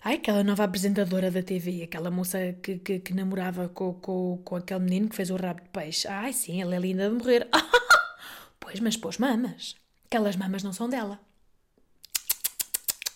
Ai, 0.04 0.16
aquela 0.16 0.44
nova 0.44 0.66
apresentadora 0.66 1.32
da 1.32 1.42
TV, 1.42 1.84
aquela 1.84 2.12
moça 2.12 2.54
que, 2.62 2.78
que, 2.78 3.00
que 3.00 3.14
namorava 3.14 3.70
com, 3.70 3.94
com, 3.94 4.38
com 4.44 4.56
aquele 4.58 4.82
menino 4.82 5.08
que 5.08 5.16
fez 5.16 5.30
o 5.30 5.38
rabo 5.38 5.62
de 5.62 5.70
peixe. 5.70 6.08
Ai, 6.10 6.34
sim, 6.34 6.62
ela 6.62 6.76
é 6.76 6.80
linda 6.80 7.10
de 7.10 7.16
morrer. 7.16 7.48
pois, 8.60 8.82
mas 8.82 8.98
pôs 8.98 9.18
mamas. 9.18 9.76
Aquelas 10.08 10.36
mamas 10.36 10.62
não 10.62 10.74
são 10.74 10.90
dela. 10.90 11.20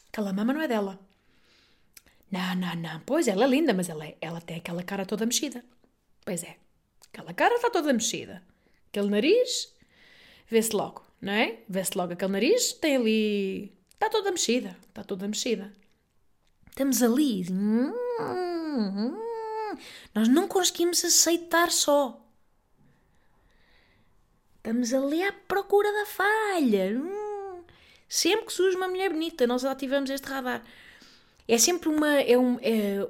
Aquela 0.10 0.32
mama 0.32 0.54
não 0.54 0.62
é 0.62 0.68
dela. 0.68 0.98
Não, 2.32 2.56
não, 2.56 2.76
não. 2.76 3.02
Pois, 3.02 3.28
ela 3.28 3.44
é 3.44 3.48
linda, 3.48 3.74
mas 3.74 3.90
ela, 3.90 4.06
é, 4.06 4.16
ela 4.22 4.40
tem 4.40 4.58
aquela 4.58 4.82
cara 4.82 5.06
toda 5.06 5.26
mexida. 5.26 5.64
Pois 6.24 6.42
é. 6.42 6.56
Aquela 7.18 7.34
cara 7.34 7.56
está 7.56 7.72
toda 7.72 7.92
mexida. 7.92 8.44
Aquele 8.90 9.10
nariz, 9.10 9.74
vê-se 10.48 10.76
logo, 10.76 11.04
não 11.20 11.34
é? 11.34 11.58
Vê-se 11.68 11.98
logo 11.98 12.14
aquele 12.14 12.32
nariz, 12.32 12.74
tem 12.74 12.96
ali. 12.96 13.74
Está 13.94 14.08
toda 14.08 14.30
mexida. 14.30 14.78
Está 14.88 15.04
toda 15.04 15.28
mexida. 15.28 15.74
Estamos 16.70 17.02
ali. 17.02 17.44
Nós 20.14 20.28
não 20.28 20.48
conseguimos 20.48 21.04
aceitar 21.04 21.72
só. 21.72 22.24
Estamos 24.58 24.94
ali 24.94 25.24
à 25.24 25.34
procura 25.34 25.92
da 25.92 26.06
falha. 26.06 27.02
Sempre 28.08 28.46
que 28.46 28.54
surge 28.54 28.78
uma 28.78 28.88
mulher 28.88 29.10
bonita, 29.10 29.48
nós 29.48 29.66
ativamos 29.66 30.12
este 30.12 30.28
radar. 30.28 30.64
É 31.48 31.58
sempre 31.58 31.90
uma. 31.90 32.22
É 32.22 32.38
um, 32.38 32.60
é, 32.62 33.08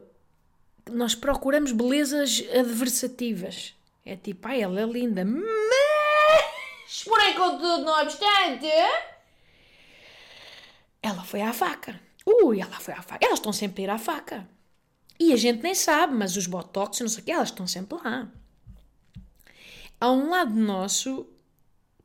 nós 0.89 1.13
procuramos 1.13 1.73
belezas 1.73 2.41
adversativas. 2.57 3.76
É 4.07 4.15
tipo, 4.15 4.47
ai, 4.47 4.61
ela 4.61 4.79
é 4.79 4.85
linda, 4.85 5.25
mas, 5.25 7.03
porém, 7.03 7.33
contudo, 7.35 7.83
não 7.83 8.01
obstante, 8.01 8.67
ela 11.01 11.23
foi 11.25 11.41
à 11.41 11.51
faca. 11.51 11.99
Ui, 12.25 12.61
ela 12.61 12.79
foi 12.79 12.93
à 12.93 13.01
faca. 13.01 13.25
Elas 13.25 13.39
estão 13.39 13.51
sempre 13.51 13.81
a 13.81 13.85
ir 13.85 13.89
à 13.89 13.97
faca. 13.97 14.47
E 15.19 15.33
a 15.33 15.35
gente 15.35 15.61
nem 15.61 15.75
sabe, 15.75 16.13
mas 16.13 16.37
os 16.37 16.47
botox, 16.47 17.01
não 17.01 17.09
sei 17.09 17.21
o 17.21 17.25
que, 17.25 17.31
elas 17.31 17.49
estão 17.49 17.67
sempre 17.67 17.97
lá. 18.01 18.31
Há 19.99 20.11
um 20.11 20.29
lado 20.29 20.53
nosso 20.53 21.27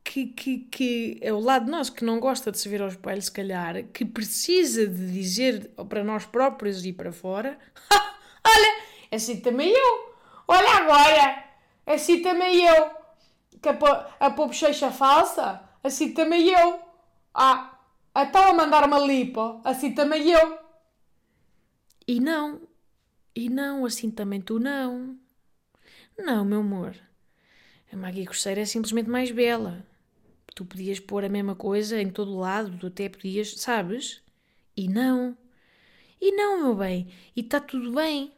que, 0.02 0.26
que, 0.26 0.58
que 0.58 1.18
é 1.20 1.32
o 1.32 1.38
lado 1.38 1.70
nosso 1.70 1.92
que 1.92 2.04
não 2.04 2.18
gosta 2.18 2.50
de 2.50 2.58
se 2.58 2.68
ver 2.68 2.82
ao 2.82 2.88
espelho, 2.88 3.22
se 3.22 3.30
calhar, 3.30 3.84
que 3.92 4.04
precisa 4.04 4.86
de 4.88 5.12
dizer 5.12 5.70
para 5.88 6.02
nós 6.02 6.26
próprios 6.26 6.84
e 6.84 6.92
para 6.92 7.12
fora: 7.12 7.58
Olha, 8.44 8.82
assim 9.12 9.40
também 9.40 9.70
eu. 9.70 10.16
Olha 10.48 10.70
agora, 10.70 11.51
Assim 11.86 12.22
também 12.22 12.64
eu. 12.64 12.90
Que 13.60 13.68
a, 13.68 14.16
a 14.20 14.30
bochecha 14.30 14.90
falsa? 14.90 15.62
Assim 15.82 16.12
também 16.12 16.48
eu. 16.48 16.80
Ah, 17.34 17.78
estava 18.16 18.50
a 18.50 18.54
mandar 18.54 18.86
uma 18.86 18.98
lipo? 18.98 19.60
Assim 19.64 19.92
também 19.92 20.30
eu. 20.30 20.58
E 22.06 22.20
não. 22.20 22.60
E 23.34 23.48
não, 23.48 23.84
assim 23.84 24.10
também 24.10 24.40
tu 24.40 24.58
não. 24.58 25.18
Não, 26.18 26.44
meu 26.44 26.60
amor. 26.60 26.96
A 27.92 27.96
Maggie 27.96 28.26
Corseira 28.26 28.60
é 28.60 28.64
simplesmente 28.64 29.08
mais 29.08 29.30
bela. 29.30 29.84
Tu 30.54 30.64
podias 30.64 31.00
pôr 31.00 31.24
a 31.24 31.28
mesma 31.28 31.54
coisa 31.54 32.00
em 32.00 32.10
todo 32.10 32.36
lado, 32.36 32.76
tu 32.78 32.86
até 32.88 33.08
podias, 33.08 33.54
sabes? 33.54 34.22
E 34.76 34.88
não. 34.88 35.36
E 36.20 36.32
não, 36.32 36.62
meu 36.62 36.74
bem. 36.74 37.12
E 37.34 37.40
está 37.40 37.60
tudo 37.60 37.92
bem. 37.92 38.32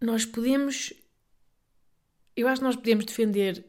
Nós 0.00 0.24
podemos 0.24 0.92
eu 2.36 2.48
acho 2.48 2.60
que 2.60 2.66
nós 2.66 2.76
podemos 2.76 3.04
defender, 3.04 3.64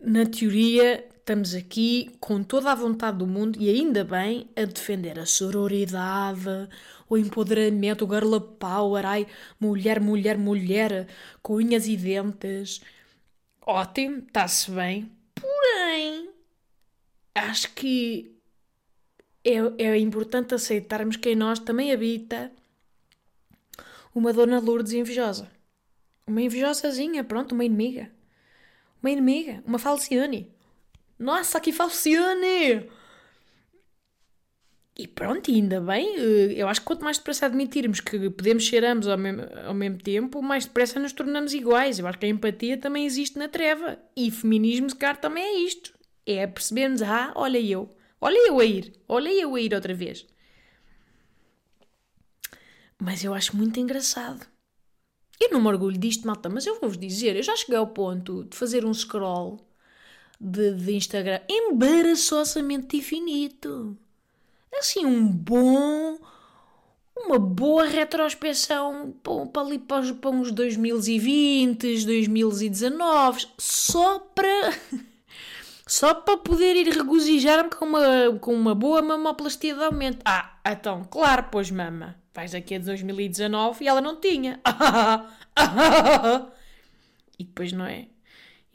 na 0.00 0.26
teoria, 0.26 1.06
estamos 1.18 1.54
aqui 1.54 2.16
com 2.20 2.42
toda 2.42 2.70
a 2.70 2.74
vontade 2.74 3.18
do 3.18 3.26
mundo 3.26 3.58
e 3.60 3.68
ainda 3.68 4.04
bem 4.04 4.48
a 4.54 4.64
defender 4.64 5.18
a 5.18 5.26
sororidade, 5.26 6.68
o 7.08 7.16
empoderamento, 7.16 8.04
o 8.04 8.08
girl 8.08 8.38
power, 8.38 9.04
ai, 9.06 9.26
mulher, 9.58 10.00
mulher, 10.00 10.38
mulher, 10.38 11.08
com 11.42 11.54
unhas 11.54 11.86
e 11.86 11.96
dentes. 11.96 12.80
Ótimo, 13.60 14.18
está-se 14.18 14.70
bem. 14.70 15.10
Porém, 15.34 16.30
acho 17.34 17.72
que 17.74 18.36
é, 19.44 19.84
é 19.84 19.98
importante 19.98 20.54
aceitarmos 20.54 21.16
que 21.16 21.30
em 21.30 21.36
nós 21.36 21.58
também 21.58 21.92
habita 21.92 22.52
uma 24.14 24.32
dona 24.32 24.58
Lourdes 24.58 24.92
invejosa. 24.92 25.55
Uma 26.26 26.42
invejosazinha, 26.42 27.22
pronto, 27.22 27.52
uma 27.52 27.64
inimiga. 27.64 28.10
Uma 29.02 29.10
inimiga, 29.10 29.62
uma 29.64 29.78
falciane. 29.78 30.52
Nossa, 31.18 31.60
que 31.60 31.72
falciane! 31.72 32.88
E 34.98 35.06
pronto, 35.06 35.50
ainda 35.50 35.78
bem, 35.80 36.16
eh, 36.16 36.54
eu 36.56 36.66
acho 36.68 36.80
que 36.80 36.86
quanto 36.86 37.04
mais 37.04 37.18
depressa 37.18 37.44
admitirmos 37.46 38.00
que 38.00 38.30
podemos 38.30 38.66
ser 38.66 38.82
ambos 38.82 39.06
ao 39.06 39.18
mesmo, 39.18 39.42
ao 39.66 39.74
mesmo 39.74 39.98
tempo, 39.98 40.40
mais 40.42 40.64
depressa 40.64 40.98
nos 40.98 41.12
tornamos 41.12 41.52
iguais. 41.52 41.98
Eu 41.98 42.06
acho 42.06 42.18
que 42.18 42.24
a 42.24 42.28
empatia 42.28 42.78
também 42.78 43.04
existe 43.04 43.38
na 43.38 43.46
treva. 43.48 43.98
E 44.16 44.30
feminismo, 44.30 44.88
se 44.88 44.96
calhar, 44.96 45.18
também 45.18 45.44
é 45.44 45.58
isto. 45.60 45.92
É 46.24 46.46
percebermos, 46.46 47.02
ah, 47.02 47.32
olha 47.36 47.58
eu, 47.60 47.90
olha 48.20 48.48
eu 48.48 48.58
a 48.58 48.64
ir, 48.64 48.92
olha 49.06 49.28
eu 49.30 49.54
a 49.54 49.60
ir 49.60 49.74
outra 49.74 49.94
vez. 49.94 50.26
Mas 52.98 53.22
eu 53.22 53.34
acho 53.34 53.56
muito 53.56 53.78
engraçado. 53.78 54.46
Eu 55.40 55.50
não 55.50 55.60
me 55.60 55.68
orgulho 55.68 55.98
disto, 55.98 56.26
malta, 56.26 56.48
mas 56.48 56.66
eu 56.66 56.80
vou-vos 56.80 56.98
dizer, 56.98 57.36
eu 57.36 57.42
já 57.42 57.54
cheguei 57.56 57.76
ao 57.76 57.86
ponto 57.88 58.44
de 58.44 58.56
fazer 58.56 58.84
um 58.84 58.94
scroll 58.94 59.60
de, 60.40 60.72
de 60.74 60.94
Instagram 60.94 61.40
embaraçosamente 61.48 62.96
infinito. 62.96 63.96
Assim, 64.78 65.04
um 65.04 65.26
bom. 65.26 66.18
Uma 67.18 67.38
boa 67.38 67.86
retrospeção 67.86 69.14
para, 69.22 69.62
ali 69.62 69.78
para, 69.78 70.12
para 70.14 70.30
uns 70.30 70.52
2020, 70.52 72.04
2019, 72.04 73.46
só 73.58 74.18
para. 74.18 74.72
só 75.88 76.12
para 76.14 76.36
poder 76.36 76.76
ir 76.76 76.88
regozijar-me 76.88 77.70
com 77.70 77.86
uma, 77.86 78.38
com 78.38 78.54
uma 78.54 78.74
boa 78.74 79.00
mamoplastia 79.00 79.74
de 79.74 79.82
aumento. 79.82 80.18
Ah, 80.26 80.58
então, 80.66 81.04
claro, 81.04 81.46
pois 81.50 81.70
mama. 81.70 82.16
Vais 82.36 82.54
aqui 82.54 82.74
a 82.74 82.78
2019 82.78 83.82
e 83.82 83.88
ela 83.88 84.02
não 84.02 84.20
tinha. 84.20 84.60
e 87.38 87.44
depois 87.44 87.72
não 87.72 87.86
é? 87.86 88.08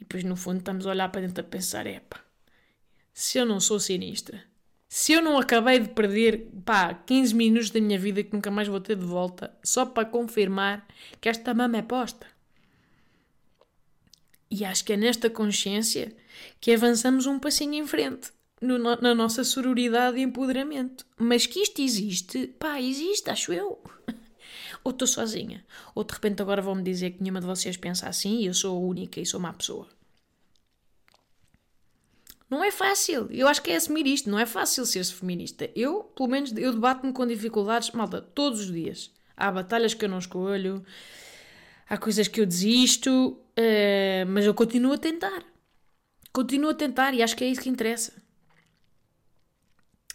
depois 0.00 0.24
no 0.24 0.34
fundo 0.34 0.58
estamos 0.58 0.84
a 0.84 0.90
olhar 0.90 1.08
para 1.10 1.20
dentro 1.20 1.44
a 1.44 1.46
pensar: 1.46 1.86
epá, 1.86 2.20
se 3.14 3.38
eu 3.38 3.46
não 3.46 3.60
sou 3.60 3.78
sinistra, 3.78 4.42
se 4.88 5.12
eu 5.12 5.22
não 5.22 5.38
acabei 5.38 5.78
de 5.78 5.90
perder 5.90 6.48
pá, 6.64 6.92
15 6.92 7.32
minutos 7.36 7.70
da 7.70 7.80
minha 7.80 7.96
vida 8.00 8.24
que 8.24 8.32
nunca 8.32 8.50
mais 8.50 8.66
vou 8.66 8.80
ter 8.80 8.96
de 8.96 9.06
volta, 9.06 9.56
só 9.62 9.86
para 9.86 10.08
confirmar 10.08 10.84
que 11.20 11.28
esta 11.28 11.54
mama 11.54 11.76
é 11.78 11.82
posta. 11.82 12.26
E 14.50 14.64
acho 14.64 14.84
que 14.84 14.94
é 14.94 14.96
nesta 14.96 15.30
consciência 15.30 16.12
que 16.60 16.72
avançamos 16.72 17.26
um 17.26 17.38
passinho 17.38 17.74
em 17.74 17.86
frente 17.86 18.32
no, 18.62 18.78
na 18.78 19.14
nossa 19.14 19.44
sororidade 19.44 20.18
e 20.18 20.22
empoderamento. 20.22 21.04
Mas 21.18 21.46
que 21.46 21.60
isto 21.60 21.82
existe, 21.82 22.46
pá, 22.58 22.80
existe, 22.80 23.28
acho 23.28 23.52
eu. 23.52 23.82
ou 24.84 24.90
estou 24.90 25.06
sozinha, 25.06 25.64
ou 25.94 26.04
de 26.04 26.12
repente 26.14 26.40
agora 26.40 26.62
vão-me 26.62 26.82
dizer 26.82 27.10
que 27.10 27.22
nenhuma 27.22 27.40
de 27.40 27.46
vocês 27.46 27.76
pensa 27.76 28.08
assim 28.08 28.38
e 28.38 28.46
eu 28.46 28.54
sou 28.54 28.76
a 28.76 28.80
única 28.80 29.20
e 29.20 29.26
sou 29.26 29.40
má 29.40 29.52
pessoa. 29.52 29.88
Não 32.52 32.62
é 32.62 32.70
fácil. 32.70 33.28
Eu 33.30 33.48
acho 33.48 33.62
que 33.62 33.70
é 33.70 33.76
assumir 33.76 34.06
isto. 34.06 34.28
Não 34.28 34.38
é 34.38 34.44
fácil 34.44 34.84
ser-se 34.84 35.14
feminista. 35.14 35.70
Eu, 35.74 36.04
pelo 36.14 36.28
menos, 36.28 36.52
eu 36.54 36.70
debato-me 36.70 37.10
com 37.10 37.26
dificuldades, 37.26 37.90
malta, 37.92 38.20
todos 38.20 38.60
os 38.60 38.70
dias. 38.70 39.10
Há 39.34 39.50
batalhas 39.50 39.94
que 39.94 40.04
eu 40.04 40.08
não 40.10 40.18
escolho, 40.18 40.84
há 41.88 41.96
coisas 41.96 42.28
que 42.28 42.42
eu 42.42 42.46
desisto, 42.46 43.38
uh, 43.38 44.26
mas 44.28 44.44
eu 44.44 44.52
continuo 44.52 44.92
a 44.92 44.98
tentar. 44.98 45.42
Continuo 46.30 46.70
a 46.70 46.74
tentar 46.74 47.14
e 47.14 47.22
acho 47.22 47.34
que 47.34 47.42
é 47.42 47.48
isso 47.48 47.62
que 47.62 47.70
interessa. 47.70 48.21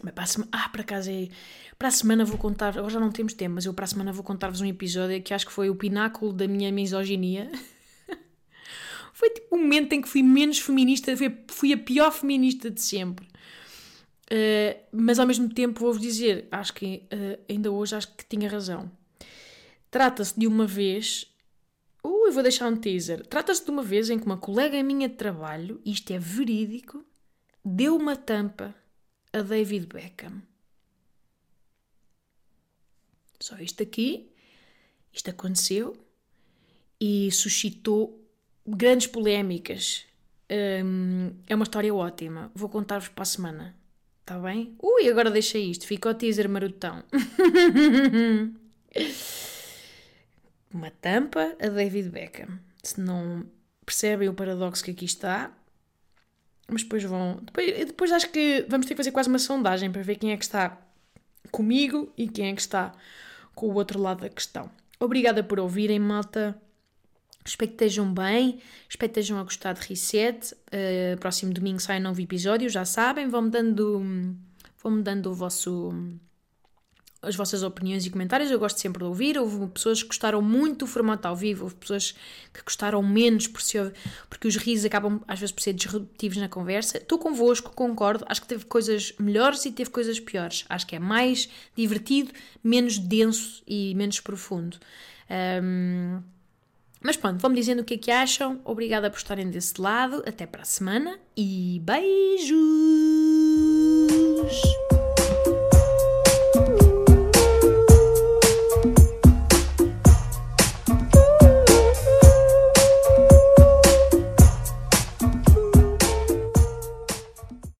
Mas 0.02 0.14
para 0.14 0.24
a 0.24 0.26
semana, 0.26 0.50
ah, 0.52 0.70
é. 1.08 1.28
Para 1.78 1.88
a 1.88 1.90
semana 1.90 2.24
vou 2.24 2.38
contar. 2.38 2.70
Agora 2.70 2.90
já 2.90 3.00
não 3.00 3.10
temos 3.10 3.34
tempo, 3.34 3.56
mas 3.56 3.66
eu 3.66 3.74
para 3.74 3.84
a 3.84 3.88
semana 3.88 4.12
vou 4.12 4.22
contar-vos 4.22 4.60
um 4.60 4.66
episódio 4.66 5.20
que 5.22 5.34
acho 5.34 5.46
que 5.46 5.52
foi 5.52 5.70
o 5.70 5.74
pináculo 5.74 6.32
da 6.32 6.46
minha 6.46 6.70
misoginia. 6.72 7.50
foi 9.12 9.30
tipo 9.30 9.56
o 9.56 9.58
momento 9.58 9.92
em 9.92 10.00
que 10.00 10.08
fui 10.08 10.22
menos 10.22 10.60
feminista, 10.60 11.16
fui, 11.16 11.36
fui 11.48 11.72
a 11.72 11.78
pior 11.78 12.12
feminista 12.12 12.70
de 12.70 12.80
sempre. 12.80 13.26
Uh, 14.30 14.78
mas 14.92 15.18
ao 15.18 15.26
mesmo 15.26 15.48
tempo 15.48 15.80
vou-vos 15.80 16.00
dizer, 16.00 16.46
acho 16.50 16.74
que 16.74 17.02
uh, 17.12 17.42
ainda 17.48 17.70
hoje 17.70 17.96
acho 17.96 18.14
que 18.14 18.24
tinha 18.26 18.48
razão. 18.48 18.90
Trata-se 19.90 20.38
de 20.38 20.46
uma 20.46 20.66
vez. 20.66 21.26
Uh, 22.04 22.26
eu 22.26 22.32
vou 22.32 22.42
deixar 22.42 22.68
um 22.68 22.76
teaser. 22.76 23.26
Trata-se 23.26 23.64
de 23.64 23.70
uma 23.70 23.82
vez 23.82 24.10
em 24.10 24.18
que 24.18 24.26
uma 24.26 24.36
colega 24.36 24.82
minha 24.82 25.08
de 25.08 25.14
trabalho, 25.14 25.80
isto 25.84 26.12
é 26.12 26.18
verídico, 26.18 27.04
deu 27.64 27.96
uma 27.96 28.14
tampa 28.14 28.74
a 29.32 29.42
David 29.42 29.86
Beckham. 29.86 30.42
Só 33.40 33.56
isto 33.58 33.82
aqui, 33.82 34.30
isto 35.12 35.30
aconteceu 35.30 35.96
e 37.00 37.30
suscitou 37.30 38.20
grandes 38.66 39.06
polémicas. 39.06 40.04
Um, 40.50 41.32
é 41.46 41.54
uma 41.54 41.62
história 41.64 41.94
ótima. 41.94 42.50
Vou 42.54 42.68
contar-vos 42.68 43.08
para 43.08 43.22
a 43.22 43.26
semana. 43.26 43.76
Está 44.20 44.38
bem? 44.38 44.76
Ui, 44.82 45.08
agora 45.08 45.30
deixa 45.30 45.56
isto. 45.58 45.86
Fica 45.86 46.10
o 46.10 46.14
teaser 46.14 46.48
marotão. 46.48 47.04
uma 50.72 50.90
tampa 50.90 51.56
a 51.60 51.68
David 51.68 52.10
Beckham. 52.10 52.58
Se 52.82 53.00
não 53.00 53.46
percebem 53.86 54.28
o 54.28 54.34
paradoxo 54.34 54.84
que 54.84 54.90
aqui 54.90 55.04
está, 55.06 55.56
mas 56.70 56.82
depois 56.82 57.02
vão. 57.04 57.40
Depois, 57.42 57.86
depois 57.86 58.12
acho 58.12 58.30
que 58.30 58.64
vamos 58.68 58.86
ter 58.86 58.94
que 58.94 58.98
fazer 58.98 59.10
quase 59.10 59.28
uma 59.28 59.38
sondagem 59.38 59.90
para 59.90 60.02
ver 60.02 60.16
quem 60.16 60.32
é 60.32 60.36
que 60.36 60.44
está 60.44 60.78
comigo 61.50 62.12
e 62.16 62.28
quem 62.28 62.48
é 62.50 62.54
que 62.54 62.60
está 62.60 62.92
com 63.54 63.66
o 63.68 63.74
outro 63.74 64.00
lado 64.00 64.20
da 64.20 64.28
questão. 64.28 64.70
Obrigada 65.00 65.42
por 65.42 65.58
ouvirem, 65.58 65.98
malta. 65.98 66.60
Espero 67.44 67.70
que 67.70 67.74
estejam 67.76 68.12
bem, 68.12 68.60
espero 68.88 69.10
que 69.10 69.20
estejam 69.20 69.38
a 69.38 69.42
gostar 69.42 69.72
de 69.72 69.88
Reset. 69.88 70.54
Uh, 70.54 71.18
próximo 71.18 71.52
domingo 71.52 71.80
sai 71.80 71.98
um 71.98 72.02
novo 72.02 72.20
episódio, 72.20 72.68
já 72.68 72.84
sabem. 72.84 73.28
Vão-me 73.28 73.50
dando, 73.50 74.36
vão 74.82 75.00
dando 75.00 75.30
o 75.30 75.34
vosso 75.34 75.94
as 77.20 77.34
vossas 77.34 77.62
opiniões 77.62 78.06
e 78.06 78.10
comentários, 78.10 78.50
eu 78.50 78.58
gosto 78.58 78.78
sempre 78.78 79.00
de 79.00 79.04
ouvir. 79.04 79.36
Houve 79.38 79.66
pessoas 79.68 80.02
que 80.02 80.08
gostaram 80.08 80.40
muito 80.40 80.80
do 80.80 80.86
formato 80.86 81.26
ao 81.26 81.34
vivo, 81.34 81.64
houve 81.64 81.74
pessoas 81.74 82.14
que 82.52 82.62
gostaram 82.62 83.02
menos 83.02 83.46
por 83.46 83.60
ser, 83.60 83.92
porque 84.30 84.46
os 84.46 84.56
risos 84.56 84.84
acabam 84.84 85.20
às 85.26 85.40
vezes 85.40 85.52
por 85.52 85.62
ser 85.62 85.72
disruptivos 85.72 86.38
na 86.38 86.48
conversa. 86.48 86.98
Estou 86.98 87.18
convosco, 87.18 87.72
concordo. 87.72 88.24
Acho 88.28 88.42
que 88.42 88.48
teve 88.48 88.64
coisas 88.64 89.12
melhores 89.18 89.64
e 89.64 89.72
teve 89.72 89.90
coisas 89.90 90.20
piores. 90.20 90.64
Acho 90.68 90.86
que 90.86 90.96
é 90.96 90.98
mais 90.98 91.48
divertido, 91.76 92.32
menos 92.62 92.98
denso 92.98 93.62
e 93.66 93.94
menos 93.94 94.20
profundo. 94.20 94.76
Um, 95.62 96.22
mas 97.00 97.16
pronto, 97.16 97.40
vão-me 97.40 97.56
dizendo 97.56 97.80
o 97.80 97.84
que 97.84 97.94
é 97.94 97.98
que 97.98 98.10
acham. 98.10 98.60
Obrigada 98.64 99.10
por 99.10 99.18
estarem 99.18 99.48
desse 99.50 99.80
lado. 99.80 100.22
Até 100.26 100.46
para 100.46 100.62
a 100.62 100.64
semana 100.64 101.18
e 101.36 101.80
beijos! 101.84 102.58